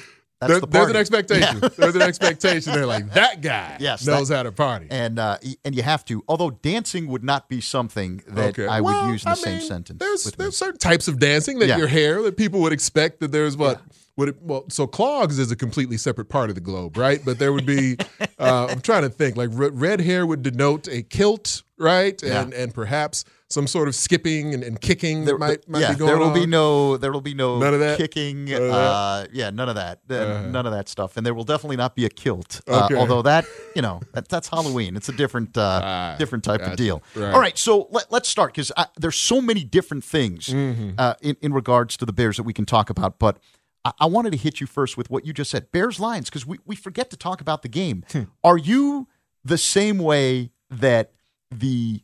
that's 0.42 0.52
There- 0.52 0.60
the 0.62 0.68
there's 0.68 0.90
an 0.90 0.96
expectation. 0.96 1.60
Yeah. 1.62 1.70
There's 1.78 1.96
an 1.96 2.02
expectation. 2.02 2.72
They're 2.74 2.86
like, 2.86 3.12
that 3.14 3.42
guy 3.42 3.76
Yes, 3.82 4.06
knows 4.08 4.30
that- 4.30 4.38
how 4.38 4.44
to 4.44 4.54
party. 4.54 4.88
and 4.90 5.20
uh, 5.20 5.38
and 5.66 5.76
you 5.76 5.84
have 5.84 6.06
to. 6.06 6.24
Although 6.30 6.52
dancing 6.52 7.08
would 7.08 7.26
not 7.26 7.50
be 7.50 7.60
something 7.60 8.22
that 8.26 8.52
Okay. 8.58 8.66
I 8.66 8.80
Well, 8.80 9.06
would 9.06 9.12
use 9.12 9.24
in 9.26 9.32
the 9.32 9.38
I 9.38 9.42
same 9.42 9.58
mean, 9.58 9.68
sentence. 9.68 10.00
There's 10.00 10.26
me. 10.28 10.32
there's 10.38 10.56
certain 10.56 10.78
types 10.80 11.10
of 11.10 11.20
dancing 11.20 11.60
that 11.60 11.68
Yeah. 11.68 11.78
your 11.78 11.88
hair 11.88 12.22
that 12.22 12.38
people 12.38 12.62
would 12.62 12.72
expect 12.72 13.20
that 13.20 13.34
there's 13.34 13.58
what 13.58 13.82
would 14.19 14.29
it, 14.29 14.36
well 14.41 14.65
so 14.69 14.86
clogs 14.88 15.39
is 15.39 15.51
a 15.51 15.55
completely 15.55 15.97
separate 15.97 16.29
part 16.29 16.49
of 16.49 16.55
the 16.55 16.62
globe, 16.62 16.95
right? 16.97 17.19
But 17.25 17.39
there 17.39 17.51
would 17.53 17.65
be 17.65 17.97
uh, 18.39 18.67
I'm 18.69 18.82
trying 18.82 19.03
to 19.03 19.10
think 19.10 19.36
like 19.36 19.49
re- 19.53 19.69
red 19.73 20.01
hair 20.01 20.25
would 20.25 20.43
denote 20.43 20.88
a 20.88 21.01
kilt, 21.01 21.63
right? 21.77 22.21
And 22.23 22.53
and 22.53 22.73
perhaps 22.73 23.25
some 23.51 23.65
sort 23.65 23.88
of 23.88 23.95
skipping 23.95 24.53
and, 24.53 24.62
and 24.63 24.79
kicking 24.79 25.25
There, 25.25 25.36
might 25.39 25.67
might 25.67 25.79
yeah, 25.79 25.93
be 25.93 25.97
going 25.97 26.10
there 26.10 26.19
will 26.19 26.27
on. 26.27 26.34
be 26.36 26.45
no, 26.45 26.97
there 26.97 27.12
will 27.12 27.19
be 27.32 27.34
no 27.34 27.58
None 27.58 27.73
of 27.73 27.79
that? 27.79 27.97
kicking. 27.97 28.45
None 28.45 28.62
of 28.62 28.67
that? 28.67 28.75
uh, 28.75 29.25
yeah, 29.34 29.49
none 29.49 29.69
of 29.69 29.75
that, 29.75 30.01
Uh, 30.08 30.13
Uh-huh. 30.13 30.41
none 30.51 30.65
of 30.67 30.71
that 30.71 30.88
stuff, 30.88 31.17
and 31.17 31.25
there 31.25 31.34
will 31.34 31.43
definitely 31.53 31.77
not 31.77 31.95
be 31.95 32.05
a 32.05 32.10
kilt. 32.10 32.62
Uh, 32.67 32.86
Okay. 32.86 32.93
although 32.95 33.23
that, 33.23 33.45
you 33.75 33.82
know, 33.82 34.01
that, 34.13 34.27
that's 34.29 34.49
Halloween. 34.49 34.95
It's 34.95 35.10
a 35.10 35.13
different, 35.13 35.58
uh, 35.58 35.82
Ah, 35.84 36.15
different 36.19 36.43
type 36.43 36.60
gotcha. 36.60 36.71
of 36.73 36.77
deal. 36.77 37.01
Right. 37.15 37.34
All 37.34 37.39
right, 37.41 37.58
so 37.58 37.88
let, 37.89 38.12
let's 38.12 38.29
start 38.29 38.53
because 38.53 38.71
there's 38.97 39.15
so 39.17 39.41
many 39.41 39.63
different 39.63 40.03
things 40.03 40.49
Mm-hmm. 40.49 40.89
uh, 40.99 41.15
in 41.21 41.36
in 41.41 41.51
regards 41.51 41.97
to 41.97 42.05
the 42.05 42.13
Bears 42.13 42.38
that 42.38 42.43
we 42.43 42.53
can 42.53 42.65
talk 42.65 42.91
about, 42.91 43.17
but. 43.17 43.39
I- 43.86 43.94
I 44.02 44.06
wanted 44.06 44.32
to 44.32 44.38
hit 44.38 44.60
you 44.62 44.68
first 44.68 44.98
with 44.98 45.10
what 45.10 45.26
you 45.26 45.34
just 45.34 45.52
said 45.52 45.72
Bears 45.72 46.00
Lions, 46.00 46.30
because 46.30 46.46
we, 46.46 46.60
we 46.65 46.76
forget 46.76 47.10
to 47.12 47.18
talk 47.18 47.42
about 47.42 47.62
the 47.62 47.70
game. 47.70 48.04
Hmm. 48.12 48.24
Are 48.44 48.58
you 48.58 49.08
the 49.44 49.58
same 49.58 49.98
way 50.00 50.52
that 50.70 51.12
the 51.50 52.04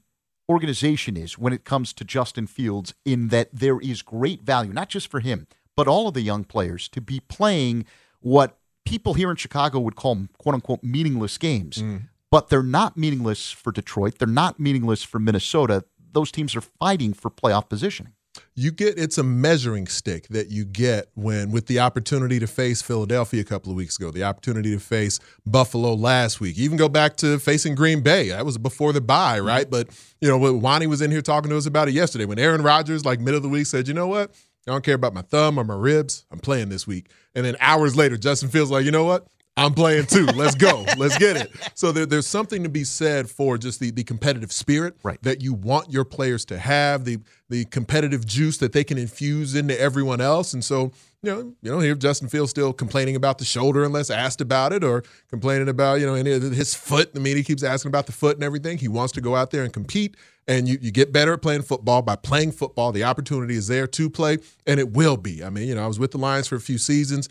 organization 0.49 1.17
is 1.17 1.37
when 1.37 1.53
it 1.53 1.63
comes 1.63 1.91
to 1.93 2.03
Justin 2.03 2.47
Fields, 2.47 2.93
in 3.03 3.29
that 3.29 3.49
there 3.51 3.79
is 3.79 4.01
great 4.01 4.43
value, 4.43 4.71
not 4.71 4.89
just 4.89 5.09
for 5.09 5.19
him, 5.19 5.47
but 5.75 5.87
all 5.87 6.07
of 6.07 6.13
the 6.13 6.21
young 6.21 6.43
players 6.43 6.87
to 6.89 7.01
be 7.01 7.19
playing 7.19 7.85
what 8.19 8.57
people 8.85 9.15
here 9.15 9.29
in 9.31 9.35
Chicago 9.35 9.79
would 9.79 9.95
call 9.95 10.27
quote 10.37 10.55
unquote 10.55 10.83
meaningless 10.83 11.37
games. 11.37 11.81
But 12.31 12.49
they're 12.49 12.63
not 12.63 12.97
meaningless 12.97 13.51
for 13.51 13.71
Detroit. 13.71 14.17
They're 14.19 14.27
not 14.27 14.59
meaningless 14.59 15.03
for 15.03 15.19
Minnesota. 15.19 15.85
Those 16.11 16.31
teams 16.31 16.55
are 16.55 16.61
fighting 16.61 17.13
for 17.13 17.29
playoff 17.29 17.69
positioning. 17.69 18.13
You 18.55 18.71
get 18.71 18.97
it's 18.97 19.17
a 19.17 19.23
measuring 19.23 19.87
stick 19.87 20.27
that 20.29 20.49
you 20.49 20.65
get 20.65 21.07
when 21.15 21.51
with 21.51 21.67
the 21.67 21.79
opportunity 21.79 22.39
to 22.39 22.47
face 22.47 22.81
Philadelphia 22.81 23.41
a 23.41 23.45
couple 23.45 23.71
of 23.71 23.77
weeks 23.77 23.97
ago, 23.97 24.11
the 24.11 24.23
opportunity 24.23 24.71
to 24.71 24.79
face 24.79 25.19
Buffalo 25.45 25.93
last 25.93 26.39
week, 26.39 26.57
even 26.57 26.77
go 26.77 26.89
back 26.89 27.17
to 27.17 27.39
facing 27.39 27.75
Green 27.75 28.01
Bay. 28.01 28.29
That 28.29 28.45
was 28.45 28.57
before 28.57 28.93
the 28.93 29.01
bye, 29.01 29.37
mm-hmm. 29.37 29.47
right? 29.47 29.69
But 29.69 29.89
you 30.21 30.29
know, 30.29 30.37
when 30.37 30.61
Wani 30.61 30.87
was 30.87 31.01
in 31.01 31.11
here 31.11 31.21
talking 31.21 31.49
to 31.49 31.57
us 31.57 31.65
about 31.65 31.87
it 31.87 31.93
yesterday 31.93 32.25
when 32.25 32.39
Aaron 32.39 32.61
Rodgers, 32.61 33.05
like 33.05 33.19
middle 33.19 33.37
of 33.37 33.43
the 33.43 33.49
week, 33.49 33.67
said, 33.67 33.87
you 33.87 33.93
know 33.93 34.07
what? 34.07 34.31
I 34.67 34.71
don't 34.71 34.83
care 34.83 34.95
about 34.95 35.13
my 35.13 35.21
thumb 35.21 35.59
or 35.59 35.63
my 35.63 35.75
ribs. 35.75 36.25
I'm 36.31 36.39
playing 36.39 36.69
this 36.69 36.87
week. 36.87 37.09
And 37.35 37.45
then 37.45 37.55
hours 37.59 37.95
later, 37.95 38.17
Justin 38.17 38.49
Fields 38.49 38.71
like, 38.71 38.83
you 38.83 38.91
know 38.91 39.05
what? 39.05 39.27
I'm 39.57 39.73
playing 39.73 40.07
too. 40.07 40.25
Let's 40.25 40.55
go. 40.55 40.85
Let's 40.97 41.17
get 41.17 41.37
it. 41.37 41.51
So 41.75 41.91
there, 41.93 42.05
there's 42.05 42.27
something 42.27 42.63
to 42.63 42.69
be 42.69 42.83
said 42.83 43.29
for 43.29 43.57
just 43.57 43.79
the, 43.79 43.89
the 43.89 44.03
competitive 44.03 44.51
spirit 44.51 44.95
Right. 45.01 45.21
that 45.23 45.41
you 45.41 45.53
want 45.53 45.91
your 45.91 46.03
players 46.03 46.43
to 46.45 46.57
have, 46.57 47.05
the 47.05 47.19
the 47.47 47.63
competitive 47.65 48.25
juice 48.25 48.57
that 48.57 48.73
they 48.73 48.83
can 48.83 48.97
infuse 48.97 49.53
into 49.55 49.79
everyone 49.79 50.19
else. 50.19 50.53
And 50.53 50.63
so, 50.63 50.91
you 51.21 51.31
know, 51.31 51.53
you 51.61 51.71
don't 51.71 51.83
hear 51.83 51.93
Justin 51.95 52.27
Fields 52.27 52.49
still 52.49 52.73
complaining 52.73 53.15
about 53.15 53.37
the 53.37 53.45
shoulder 53.45 53.83
unless 53.83 54.09
asked 54.09 54.41
about 54.41 54.73
it 54.73 54.83
or 54.83 55.03
complaining 55.29 55.69
about, 55.69 55.99
you 55.99 56.07
know, 56.07 56.15
any 56.15 56.31
of 56.31 56.41
his 56.41 56.73
foot. 56.73 57.11
I 57.15 57.19
mean, 57.19 57.37
he 57.37 57.43
keeps 57.43 57.61
asking 57.63 57.89
about 57.89 58.07
the 58.07 58.11
foot 58.13 58.35
and 58.35 58.43
everything. 58.43 58.79
He 58.79 58.87
wants 58.87 59.13
to 59.13 59.21
go 59.21 59.35
out 59.35 59.51
there 59.51 59.63
and 59.63 59.71
compete. 59.71 60.17
And 60.47 60.67
you, 60.67 60.77
you 60.81 60.91
get 60.91 61.13
better 61.13 61.33
at 61.33 61.41
playing 61.43 61.61
football 61.61 62.01
by 62.01 62.15
playing 62.15 62.51
football. 62.51 62.91
The 62.91 63.03
opportunity 63.03 63.55
is 63.55 63.67
there 63.67 63.87
to 63.87 64.09
play, 64.09 64.39
and 64.67 64.79
it 64.79 64.91
will 64.91 65.17
be. 65.17 65.43
I 65.43 65.49
mean, 65.49 65.67
you 65.67 65.75
know, 65.75 65.83
I 65.83 65.87
was 65.87 65.97
with 65.99 66.11
the 66.11 66.17
Lions 66.17 66.47
for 66.47 66.55
a 66.55 66.59
few 66.59 66.77
seasons 66.77 67.29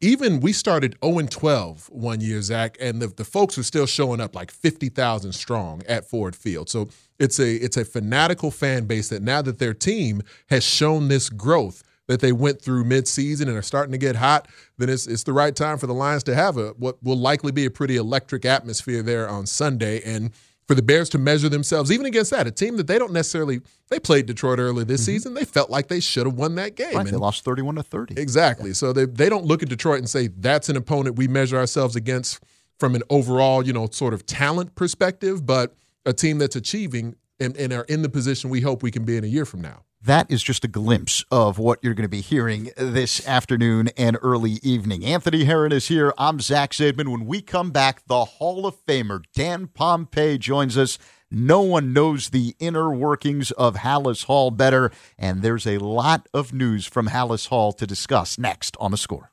even 0.00 0.40
we 0.40 0.52
started 0.52 0.96
0 1.04 1.18
and 1.18 1.30
12 1.30 1.90
one 1.90 2.20
year, 2.20 2.40
Zach, 2.40 2.76
and 2.80 3.00
the, 3.00 3.08
the 3.08 3.24
folks 3.24 3.56
were 3.56 3.62
still 3.62 3.86
showing 3.86 4.20
up 4.20 4.34
like 4.34 4.50
50,000 4.50 5.32
strong 5.32 5.82
at 5.88 6.08
Ford 6.08 6.34
Field. 6.34 6.70
So 6.70 6.88
it's 7.18 7.38
a 7.38 7.56
it's 7.56 7.76
a 7.76 7.84
fanatical 7.84 8.50
fan 8.50 8.84
base 8.86 9.08
that 9.08 9.22
now 9.22 9.42
that 9.42 9.58
their 9.58 9.74
team 9.74 10.22
has 10.48 10.64
shown 10.64 11.08
this 11.08 11.28
growth 11.28 11.82
that 12.08 12.20
they 12.20 12.32
went 12.32 12.62
through 12.62 12.84
midseason 12.84 13.42
and 13.42 13.56
are 13.56 13.62
starting 13.62 13.92
to 13.92 13.98
get 13.98 14.16
hot, 14.16 14.48
then 14.78 14.88
it's 14.88 15.06
it's 15.06 15.24
the 15.24 15.32
right 15.32 15.54
time 15.54 15.78
for 15.78 15.86
the 15.86 15.94
Lions 15.94 16.22
to 16.24 16.34
have 16.34 16.56
a 16.56 16.68
what 16.70 17.02
will 17.02 17.18
likely 17.18 17.52
be 17.52 17.66
a 17.66 17.70
pretty 17.70 17.96
electric 17.96 18.44
atmosphere 18.44 19.02
there 19.02 19.28
on 19.28 19.46
Sunday 19.46 20.02
and 20.02 20.30
for 20.66 20.74
the 20.74 20.82
Bears 20.82 21.08
to 21.10 21.18
measure 21.18 21.48
themselves, 21.48 21.92
even 21.92 22.06
against 22.06 22.30
that, 22.32 22.46
a 22.46 22.50
team 22.50 22.76
that 22.76 22.86
they 22.86 22.98
don't 22.98 23.12
necessarily 23.12 23.60
they 23.88 24.00
played 24.00 24.26
Detroit 24.26 24.58
early 24.58 24.84
this 24.84 25.04
season. 25.04 25.34
They 25.34 25.44
felt 25.44 25.70
like 25.70 25.88
they 25.88 26.00
should 26.00 26.26
have 26.26 26.34
won 26.34 26.56
that 26.56 26.74
game. 26.74 26.88
Mm-hmm. 26.88 26.96
Right, 26.96 27.06
they 27.06 27.16
lost 27.16 27.44
31 27.44 27.76
to 27.76 27.82
30. 27.82 28.20
Exactly. 28.20 28.72
So 28.74 28.92
they 28.92 29.04
they 29.04 29.28
don't 29.28 29.44
look 29.44 29.62
at 29.62 29.68
Detroit 29.68 29.98
and 29.98 30.08
say 30.08 30.28
that's 30.28 30.68
an 30.68 30.76
opponent 30.76 31.16
we 31.16 31.28
measure 31.28 31.56
ourselves 31.56 31.94
against 31.94 32.40
from 32.78 32.94
an 32.94 33.02
overall, 33.08 33.66
you 33.66 33.72
know, 33.72 33.88
sort 33.90 34.12
of 34.12 34.26
talent 34.26 34.74
perspective, 34.74 35.46
but 35.46 35.74
a 36.04 36.12
team 36.12 36.38
that's 36.38 36.56
achieving 36.56 37.16
and, 37.38 37.56
and 37.56 37.72
are 37.72 37.84
in 37.84 38.02
the 38.02 38.08
position 38.08 38.50
we 38.50 38.60
hope 38.60 38.82
we 38.82 38.90
can 38.90 39.04
be 39.04 39.16
in 39.16 39.24
a 39.24 39.28
year 39.28 39.44
from 39.44 39.60
now. 39.60 39.82
That 40.02 40.30
is 40.30 40.42
just 40.42 40.64
a 40.64 40.68
glimpse 40.68 41.24
of 41.30 41.58
what 41.58 41.80
you're 41.82 41.94
going 41.94 42.04
to 42.04 42.08
be 42.08 42.20
hearing 42.20 42.70
this 42.76 43.26
afternoon 43.26 43.88
and 43.96 44.16
early 44.22 44.58
evening. 44.62 45.04
Anthony 45.04 45.44
Herron 45.44 45.72
is 45.72 45.88
here. 45.88 46.12
I'm 46.16 46.38
Zach 46.38 46.70
Zaidman. 46.70 47.08
When 47.08 47.26
we 47.26 47.42
come 47.42 47.72
back, 47.72 48.06
the 48.06 48.24
Hall 48.24 48.66
of 48.66 48.76
Famer 48.86 49.24
Dan 49.34 49.66
Pompei 49.66 50.38
joins 50.38 50.78
us. 50.78 50.98
No 51.28 51.60
one 51.60 51.92
knows 51.92 52.28
the 52.28 52.54
inner 52.60 52.94
workings 52.94 53.50
of 53.52 53.76
Halas 53.76 54.26
Hall 54.26 54.52
better, 54.52 54.92
and 55.18 55.42
there's 55.42 55.66
a 55.66 55.78
lot 55.78 56.28
of 56.32 56.52
news 56.52 56.86
from 56.86 57.08
Halas 57.08 57.48
Hall 57.48 57.72
to 57.72 57.86
discuss 57.86 58.38
next 58.38 58.76
on 58.78 58.92
the 58.92 58.96
score. 58.96 59.32